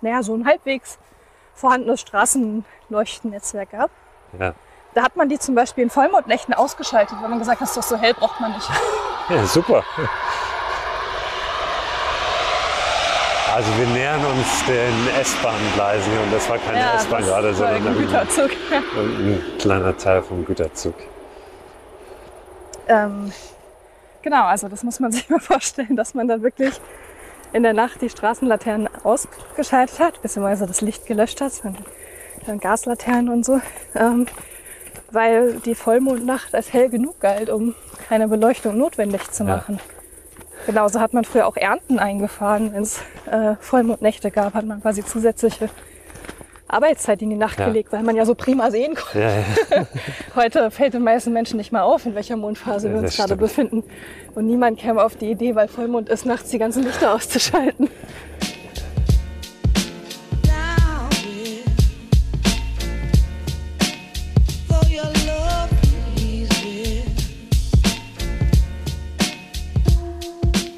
[0.00, 0.98] naja, so ein halbwegs
[1.54, 3.90] vorhandenes Straßenleuchtennetzwerk gab.
[4.38, 4.54] Ja.
[4.94, 7.96] Da hat man die zum Beispiel in Vollmondnächten ausgeschaltet, weil man gesagt hat, doch so
[7.96, 8.68] hell, braucht man nicht.
[9.28, 9.82] ja, super.
[13.54, 17.96] Also wir nähern uns den S-Bahn-Gleisen und das war keine S-Bahn das gerade, sondern ein
[17.96, 18.50] Güterzug.
[18.72, 20.94] ein kleiner Teil vom Güterzug.
[22.88, 23.32] Ähm,
[24.22, 26.80] genau, also das muss man sich mal vorstellen, dass man dann wirklich
[27.52, 31.52] in der Nacht die Straßenlaternen ausgeschaltet hat, beziehungsweise das Licht gelöscht hat,
[32.46, 33.60] dann Gaslaternen und so,
[33.94, 34.26] ähm,
[35.12, 37.74] weil die Vollmondnacht als hell genug galt, um
[38.08, 39.56] keine Beleuchtung notwendig zu Ja.
[39.56, 39.78] machen.
[40.66, 42.98] Genauso hat man früher auch Ernten eingefahren, wenn es
[43.30, 45.68] äh, Vollmondnächte gab, hat man quasi zusätzliche
[46.74, 47.66] Arbeitszeit in die Nacht Ja.
[47.66, 49.20] gelegt, weil man ja so prima sehen konnte.
[49.20, 49.30] Ja,
[49.78, 49.86] ja.
[50.34, 53.28] Heute fällt den meisten Menschen nicht mal auf, in welcher Mondphase Ja, wir uns gerade
[53.28, 53.40] stimmt.
[53.40, 53.84] befinden.
[54.34, 57.88] Und niemand käme auf die Idee, weil Vollmond ist, nachts die ganzen Lichter auszuschalten.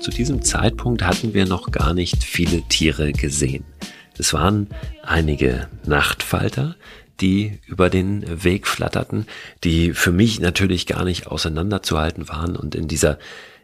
[0.00, 3.64] Zu diesem Zeitpunkt hatten wir noch gar nicht viele Tiere gesehen.
[4.18, 4.68] Es waren
[5.02, 6.76] einige Nachtfalter,
[7.20, 9.26] die über den Weg flatterten,
[9.64, 13.18] die für mich natürlich gar nicht auseinanderzuhalten waren und in dieser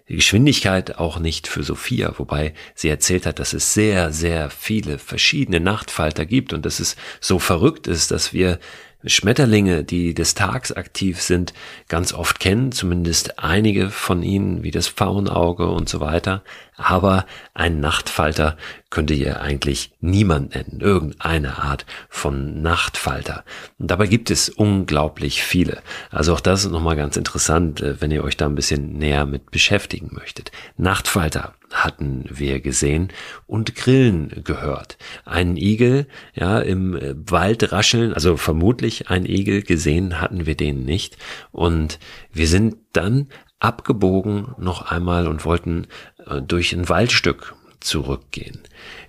[0.07, 5.61] Geschwindigkeit auch nicht für Sophia, wobei sie erzählt hat, dass es sehr, sehr viele verschiedene
[5.61, 8.59] Nachtfalter gibt und dass es so verrückt ist, dass wir
[9.05, 11.53] Schmetterlinge, die des Tags aktiv sind,
[11.89, 16.43] ganz oft kennen, zumindest einige von ihnen, wie das Pfauenauge und so weiter.
[16.77, 18.57] Aber ein Nachtfalter
[18.91, 23.45] könnte hier eigentlich niemand nennen, irgendeine Art von Nachtfalter.
[23.79, 25.83] Und dabei gibt es unglaublich viele.
[26.11, 29.27] Also auch das ist nochmal ganz interessant, äh, wenn ihr euch da ein bisschen näher
[29.27, 30.51] mit beschäftigen möchtet.
[30.77, 33.09] Nachtfalter hatten wir gesehen
[33.47, 34.99] und Grillen gehört.
[35.25, 41.17] Einen Igel, ja, im Wald rascheln, also vermutlich ein Igel gesehen hatten wir den nicht.
[41.51, 41.99] Und
[42.33, 45.87] wir sind dann abgebogen noch einmal und wollten
[46.27, 48.61] äh, durch ein Waldstück zurückgehen.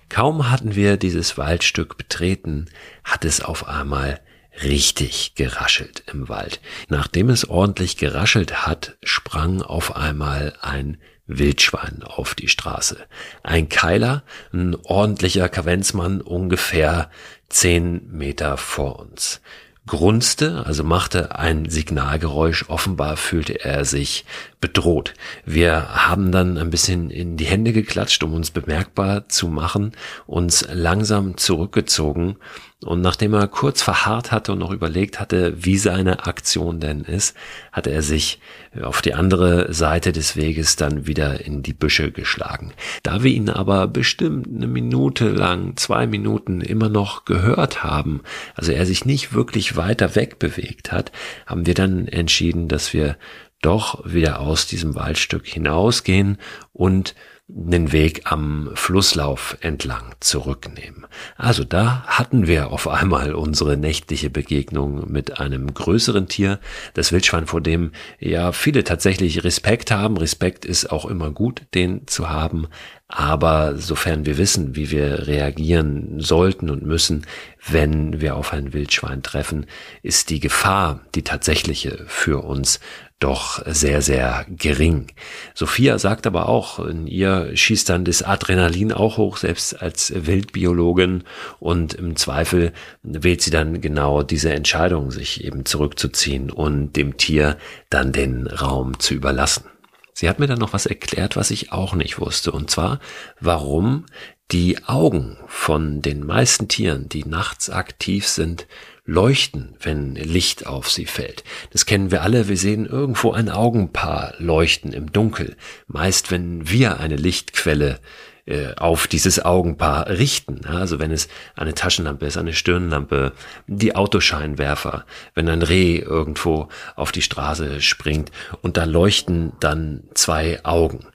[0.08, 2.66] Kaum hatten wir dieses Waldstück betreten,
[3.02, 4.20] hat es auf einmal
[4.62, 6.60] richtig geraschelt im Wald.
[6.88, 12.98] Nachdem es ordentlich geraschelt hat, sprang auf einmal ein Wildschwein auf die Straße.
[13.42, 14.22] Ein Keiler,
[14.52, 17.10] ein ordentlicher Kavenzmann, ungefähr
[17.48, 19.40] zehn Meter vor uns
[19.86, 22.66] grunzte, also machte ein Signalgeräusch.
[22.68, 24.24] Offenbar fühlte er sich
[24.64, 25.12] bedroht.
[25.44, 29.92] Wir haben dann ein bisschen in die Hände geklatscht, um uns bemerkbar zu machen,
[30.26, 32.38] uns langsam zurückgezogen
[32.84, 37.34] und nachdem er kurz verharrt hatte und noch überlegt hatte, wie seine Aktion denn ist,
[37.72, 38.40] hatte er sich
[38.82, 42.72] auf die andere Seite des Weges dann wieder in die Büsche geschlagen.
[43.02, 48.22] Da wir ihn aber bestimmt eine Minute lang, zwei Minuten immer noch gehört haben,
[48.54, 51.10] also er sich nicht wirklich weiter weg bewegt hat,
[51.46, 53.16] haben wir dann entschieden, dass wir
[53.64, 56.38] doch wieder aus diesem Waldstück hinausgehen
[56.72, 57.14] und
[57.46, 61.06] den Weg am Flusslauf entlang zurücknehmen.
[61.36, 66.58] Also da hatten wir auf einmal unsere nächtliche Begegnung mit einem größeren Tier,
[66.94, 70.16] das Wildschwein, vor dem ja viele tatsächlich Respekt haben.
[70.16, 72.66] Respekt ist auch immer gut, den zu haben.
[73.08, 77.26] Aber sofern wir wissen, wie wir reagieren sollten und müssen,
[77.68, 79.66] wenn wir auf ein Wildschwein treffen,
[80.02, 82.80] ist die Gefahr, die tatsächliche für uns
[83.20, 85.06] doch sehr, sehr gering.
[85.54, 91.24] Sophia sagt aber auch, in ihr schießt dann das Adrenalin auch hoch, selbst als Wildbiologin
[91.58, 97.56] und im Zweifel wählt sie dann genau diese Entscheidung, sich eben zurückzuziehen und dem Tier
[97.88, 99.64] dann den Raum zu überlassen.
[100.12, 103.00] Sie hat mir dann noch was erklärt, was ich auch nicht wusste, und zwar,
[103.40, 104.06] warum
[104.50, 108.66] die Augen von den meisten Tieren, die nachts aktiv sind,
[109.04, 111.44] leuchten, wenn Licht auf sie fällt.
[111.70, 117.00] Das kennen wir alle, wir sehen irgendwo ein Augenpaar leuchten im Dunkel, meist wenn wir
[117.00, 118.00] eine Lichtquelle
[118.46, 120.66] äh, auf dieses Augenpaar richten.
[120.66, 123.32] Also wenn es eine Taschenlampe ist, eine Stirnlampe,
[123.66, 128.30] die Autoscheinwerfer, wenn ein Reh irgendwo auf die Straße springt
[128.60, 131.06] und da leuchten dann zwei Augen.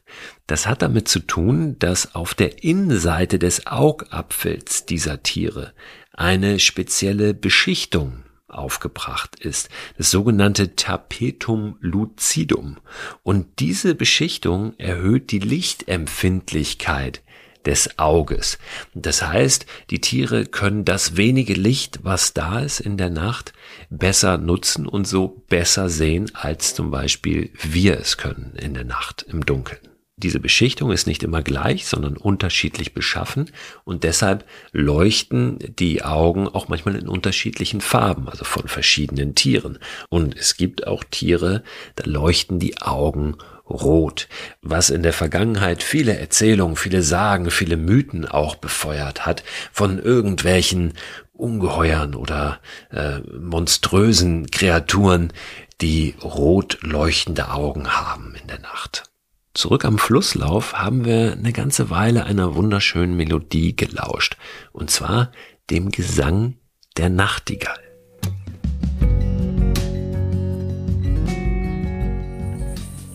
[0.47, 5.73] Das hat damit zu tun, dass auf der Innenseite des Augapfels dieser Tiere
[6.19, 12.77] eine spezielle Beschichtung aufgebracht ist, das sogenannte Tapetum lucidum.
[13.23, 17.21] Und diese Beschichtung erhöht die Lichtempfindlichkeit
[17.65, 18.57] des Auges.
[18.93, 23.53] Das heißt, die Tiere können das wenige Licht, was da ist in der Nacht,
[23.89, 29.25] besser nutzen und so besser sehen, als zum Beispiel wir es können in der Nacht
[29.29, 29.89] im Dunkeln.
[30.21, 33.51] Diese Beschichtung ist nicht immer gleich, sondern unterschiedlich beschaffen
[33.85, 39.79] und deshalb leuchten die Augen auch manchmal in unterschiedlichen Farben, also von verschiedenen Tieren.
[40.09, 41.63] Und es gibt auch Tiere,
[41.95, 43.37] da leuchten die Augen
[43.69, 44.27] rot,
[44.61, 50.93] was in der Vergangenheit viele Erzählungen, viele Sagen, viele Mythen auch befeuert hat von irgendwelchen
[51.33, 52.59] Ungeheuern oder
[52.91, 55.31] äh, monströsen Kreaturen,
[55.79, 59.08] die rot leuchtende Augen haben in der Nacht.
[59.55, 64.37] Zurück am Flusslauf haben wir eine ganze Weile einer wunderschönen Melodie gelauscht,
[64.73, 65.31] und zwar
[65.71, 66.57] dem Gesang
[66.97, 67.79] der Nachtigall.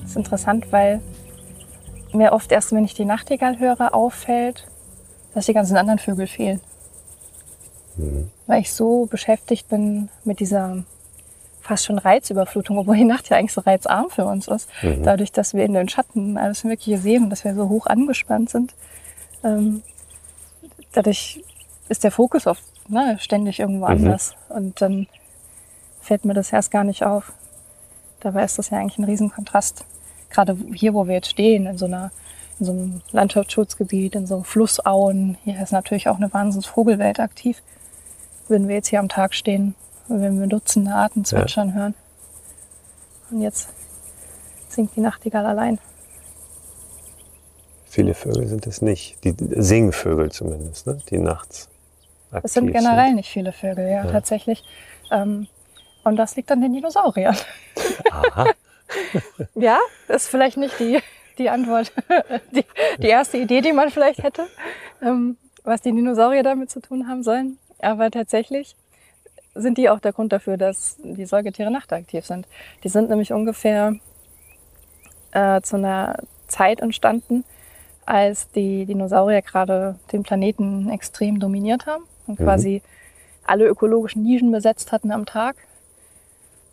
[0.00, 1.00] Das ist interessant, weil
[2.12, 4.66] mir oft erst, wenn ich die Nachtigall höre, auffällt,
[5.34, 6.60] dass die ganzen anderen Vögel fehlen.
[8.46, 10.84] Weil ich so beschäftigt bin mit dieser
[11.64, 14.68] fast schon Reizüberflutung, obwohl die Nacht ja eigentlich so reizarm für uns ist.
[15.02, 18.74] Dadurch, dass wir in den Schatten alles Mögliche sehen dass wir so hoch angespannt sind.
[19.42, 19.82] Ähm,
[20.92, 21.42] dadurch
[21.88, 24.34] ist der Fokus oft ne, ständig irgendwo anders.
[24.50, 25.06] Und dann
[26.00, 27.32] fällt mir das erst gar nicht auf.
[28.20, 29.84] Dabei ist das ja eigentlich ein Riesenkontrast.
[30.28, 32.10] Gerade hier, wo wir jetzt stehen, in so einer
[32.60, 35.36] in so einem Landschaftsschutzgebiet, in so Flussauen.
[35.42, 37.62] Hier ist natürlich auch eine wahnsinns Vogelwelt aktiv.
[38.48, 39.74] Wenn wir jetzt hier am Tag stehen,
[40.08, 41.94] wenn wir Dutzende Arten zwitschern hören.
[43.30, 43.68] Und jetzt
[44.68, 45.78] singt die Nachtigall allein.
[47.86, 49.22] Viele Vögel sind es nicht.
[49.24, 50.98] Die Singvögel zumindest, ne?
[51.10, 51.68] die nachts
[52.30, 54.64] aktiv Es sind generell nicht viele Vögel, ja, tatsächlich.
[55.10, 55.46] Ähm,
[56.02, 57.36] und das liegt an den Dinosauriern.
[58.10, 58.46] Aha.
[59.54, 61.00] Ja, das ist vielleicht nicht die,
[61.38, 61.90] die Antwort,
[62.52, 62.64] die,
[62.98, 64.46] die erste Idee, die man vielleicht hätte,
[65.02, 67.58] ähm, was die Dinosaurier damit zu tun haben sollen.
[67.80, 68.76] Aber tatsächlich
[69.54, 72.46] sind die auch der Grund dafür, dass die Säugetiere nachtaktiv sind.
[72.82, 73.94] Die sind nämlich ungefähr
[75.32, 76.16] äh, zu einer
[76.48, 77.44] Zeit entstanden,
[78.06, 82.82] als die Dinosaurier gerade den Planeten extrem dominiert haben und quasi
[83.46, 85.56] alle ökologischen Nischen besetzt hatten am Tag.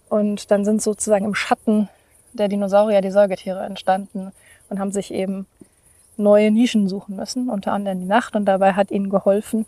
[0.10, 1.90] Und dann sind sozusagen im Schatten
[2.34, 4.32] der Dinosaurier die Säugetiere entstanden
[4.70, 5.48] und haben sich eben
[6.18, 8.36] neue Nischen suchen müssen, unter anderem die Nacht.
[8.36, 9.66] Und dabei hat ihnen geholfen,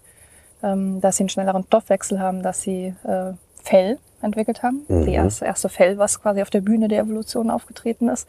[0.63, 3.33] ähm, dass sie einen schnelleren Stoffwechsel haben, dass sie äh,
[3.63, 4.85] Fell entwickelt haben.
[4.87, 5.05] Mhm.
[5.05, 8.27] Die erste, erste Fell, was quasi auf der Bühne der Evolution aufgetreten ist.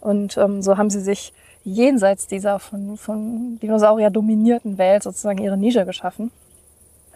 [0.00, 1.32] Und ähm, so haben sie sich
[1.64, 6.32] jenseits dieser von, von Dinosaurier dominierten Welt sozusagen ihre Nische geschaffen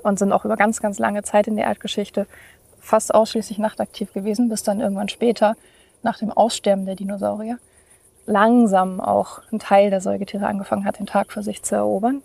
[0.03, 2.27] und sind auch über ganz, ganz lange Zeit in der Erdgeschichte
[2.79, 5.57] fast ausschließlich nachtaktiv gewesen, bis dann irgendwann später,
[6.03, 7.59] nach dem Aussterben der Dinosaurier,
[8.27, 12.23] langsam auch ein Teil der Säugetiere angefangen hat, den Tag für sich zu erobern.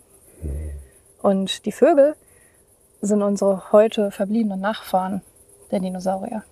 [1.22, 2.14] Und die Vögel
[3.00, 5.22] sind unsere heute verbliebenen Nachfahren
[5.70, 6.42] der Dinosaurier.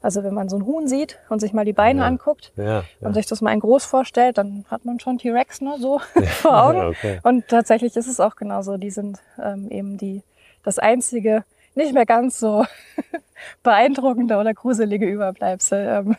[0.00, 2.06] Also wenn man so ein Huhn sieht und sich mal die Beine Ja.
[2.06, 2.84] anguckt Ja, ja.
[3.00, 6.00] und sich das mal in groß vorstellt, dann hat man schon T-Rex ne, so
[6.40, 6.80] vor Augen.
[6.88, 7.20] okay.
[7.22, 8.76] Und tatsächlich ist es auch genauso.
[8.76, 10.22] Die sind ähm, eben die
[10.64, 11.44] das einzige,
[11.74, 12.64] nicht mehr ganz so
[13.62, 15.86] beeindruckende oder gruselige Überbleibsel.
[15.86, 16.16] Ähm,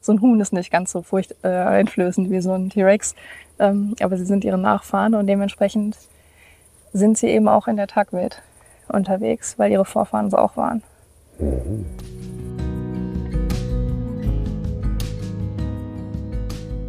[0.00, 3.14] so ein Huhn ist nicht ganz so furcht äh, wie so ein T-Rex,
[3.58, 5.96] ähm, aber sie sind ihre Nachfahren und dementsprechend
[6.92, 8.42] sind sie eben auch in der Tagwelt
[8.88, 10.82] unterwegs, weil ihre Vorfahren so auch waren.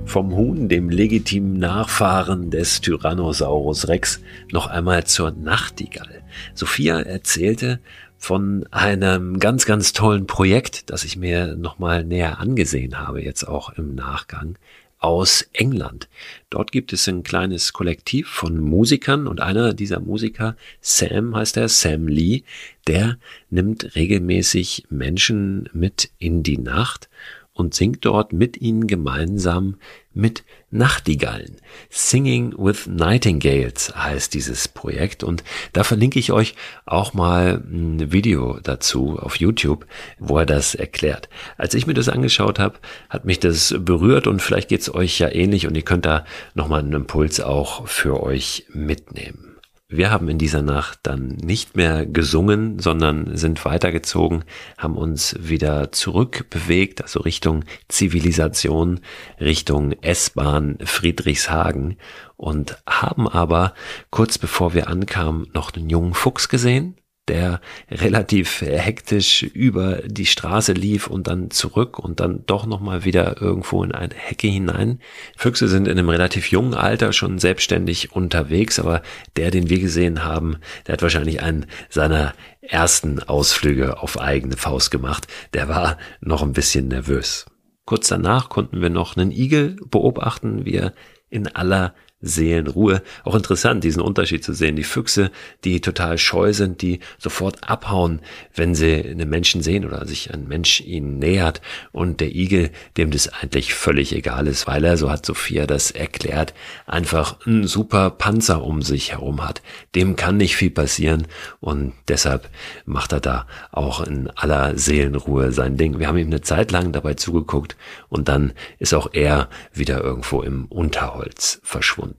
[0.05, 4.19] Vom Huhn, dem legitimen Nachfahren des Tyrannosaurus Rex,
[4.51, 6.21] noch einmal zur Nachtigall.
[6.53, 7.79] Sophia erzählte
[8.17, 13.69] von einem ganz, ganz tollen Projekt, das ich mir nochmal näher angesehen habe, jetzt auch
[13.77, 14.57] im Nachgang,
[15.01, 16.07] aus England.
[16.49, 21.67] Dort gibt es ein kleines Kollektiv von Musikern und einer dieser Musiker, Sam heißt er,
[21.67, 22.43] Sam Lee,
[22.87, 23.17] der
[23.49, 27.09] nimmt regelmäßig Menschen mit in die Nacht
[27.53, 29.77] und singt dort mit ihnen gemeinsam
[30.13, 31.57] mit Nachtigallen.
[31.89, 35.43] Singing with Nightingales heißt dieses Projekt und
[35.73, 39.85] da verlinke ich euch auch mal ein Video dazu auf YouTube,
[40.17, 41.29] wo er das erklärt.
[41.57, 42.79] Als ich mir das angeschaut habe,
[43.09, 46.79] hat mich das berührt und vielleicht geht's euch ja ähnlich und ihr könnt da nochmal
[46.79, 49.50] einen Impuls auch für euch mitnehmen.
[49.93, 54.45] Wir haben in dieser Nacht dann nicht mehr gesungen, sondern sind weitergezogen,
[54.77, 59.01] haben uns wieder zurückbewegt, also Richtung Zivilisation,
[59.41, 61.97] Richtung S-Bahn Friedrichshagen
[62.37, 63.73] und haben aber
[64.11, 66.95] kurz bevor wir ankamen noch einen jungen Fuchs gesehen,
[67.31, 73.41] der relativ hektisch über die Straße lief und dann zurück und dann doch nochmal wieder
[73.41, 74.99] irgendwo in eine Hecke hinein.
[75.37, 79.01] Füchse sind in einem relativ jungen Alter schon selbstständig unterwegs, aber
[79.37, 84.91] der, den wir gesehen haben, der hat wahrscheinlich einen seiner ersten Ausflüge auf eigene Faust
[84.91, 85.27] gemacht.
[85.53, 87.45] Der war noch ein bisschen nervös.
[87.85, 90.93] Kurz danach konnten wir noch einen Igel beobachten, wie er
[91.29, 93.01] in aller Seelenruhe.
[93.23, 94.75] Auch interessant, diesen Unterschied zu sehen.
[94.75, 95.31] Die Füchse,
[95.63, 98.21] die total scheu sind, die sofort abhauen,
[98.55, 101.61] wenn sie einen Menschen sehen oder sich ein Mensch ihnen nähert.
[101.91, 105.91] Und der Igel, dem das eigentlich völlig egal ist, weil er, so hat Sophia das
[105.91, 106.53] erklärt,
[106.85, 109.61] einfach einen super Panzer um sich herum hat.
[109.95, 111.27] Dem kann nicht viel passieren
[111.59, 112.49] und deshalb
[112.85, 115.99] macht er da auch in aller Seelenruhe sein Ding.
[115.99, 117.75] Wir haben ihm eine Zeit lang dabei zugeguckt
[118.09, 122.10] und dann ist auch er wieder irgendwo im Unterholz verschwunden.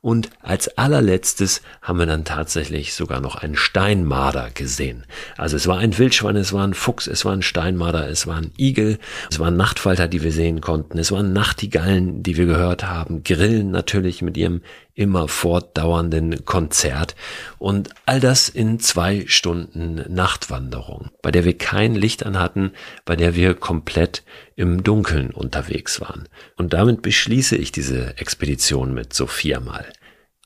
[0.00, 5.04] Und als allerletztes haben wir dann tatsächlich sogar noch einen Steinmarder gesehen.
[5.36, 8.36] Also es war ein Wildschwein, es war ein Fuchs, es war ein Steinmarder, es war
[8.36, 8.98] ein Igel,
[9.30, 13.70] es waren Nachtfalter, die wir sehen konnten, es waren Nachtigallen, die wir gehört haben, Grillen
[13.70, 14.62] natürlich mit ihrem
[14.94, 17.14] immer fortdauernden Konzert
[17.58, 22.72] und all das in zwei Stunden Nachtwanderung, bei der wir kein Licht an hatten,
[23.04, 24.24] bei der wir komplett
[24.56, 26.28] im Dunkeln unterwegs waren.
[26.56, 29.86] Und damit beschließe ich diese Expedition mit Sophia mal.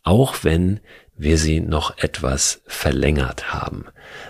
[0.02, 0.80] Auch wenn
[1.16, 3.86] wir sie noch etwas verlängert haben.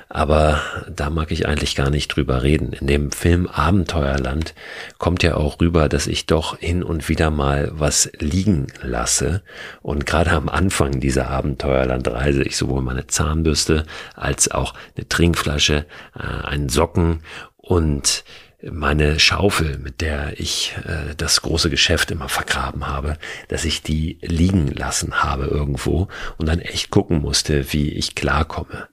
[0.08, 2.72] Aber da mag ich eigentlich gar nicht drüber reden.
[2.72, 4.54] In dem Film Abenteuerland
[4.98, 9.42] kommt ja auch rüber, dass ich doch hin und wieder mal was liegen lasse.
[9.82, 16.46] Und gerade am Anfang dieser Abenteuerlandreise ich sowohl meine Zahnbürste als auch eine Trinkflasche, äh,
[16.46, 17.20] einen Socken
[17.56, 18.24] und
[18.70, 24.18] meine Schaufel, mit der ich äh, das große Geschäft immer vergraben habe, dass ich die
[24.22, 26.08] liegen lassen habe irgendwo
[26.38, 28.88] und dann echt gucken musste, wie ich klarkomme.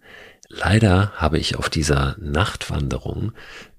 [0.47, 3.32] Leider habe ich auf dieser Nachtwanderung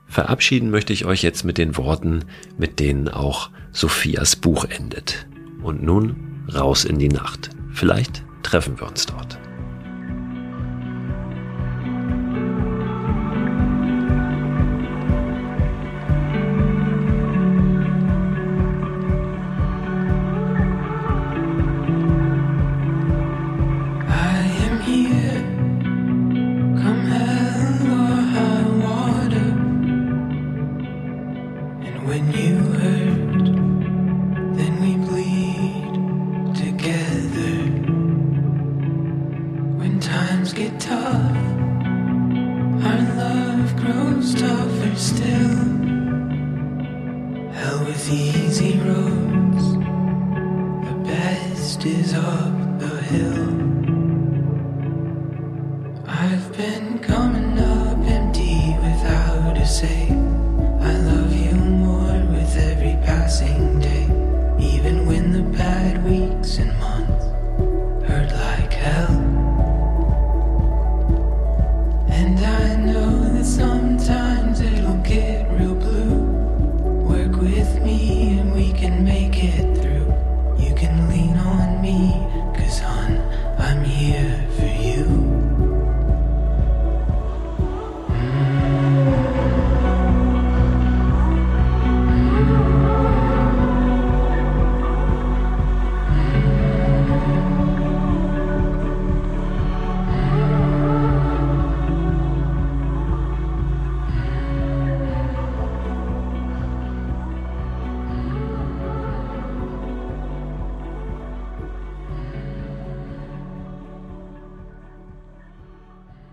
[0.06, 2.26] Verabschieden möchte ich euch jetzt mit den Worten,
[2.58, 5.26] mit denen auch Sophias Buch endet.
[5.62, 7.48] Und nun raus in die Nacht.
[7.72, 9.39] Vielleicht treffen wir uns dort.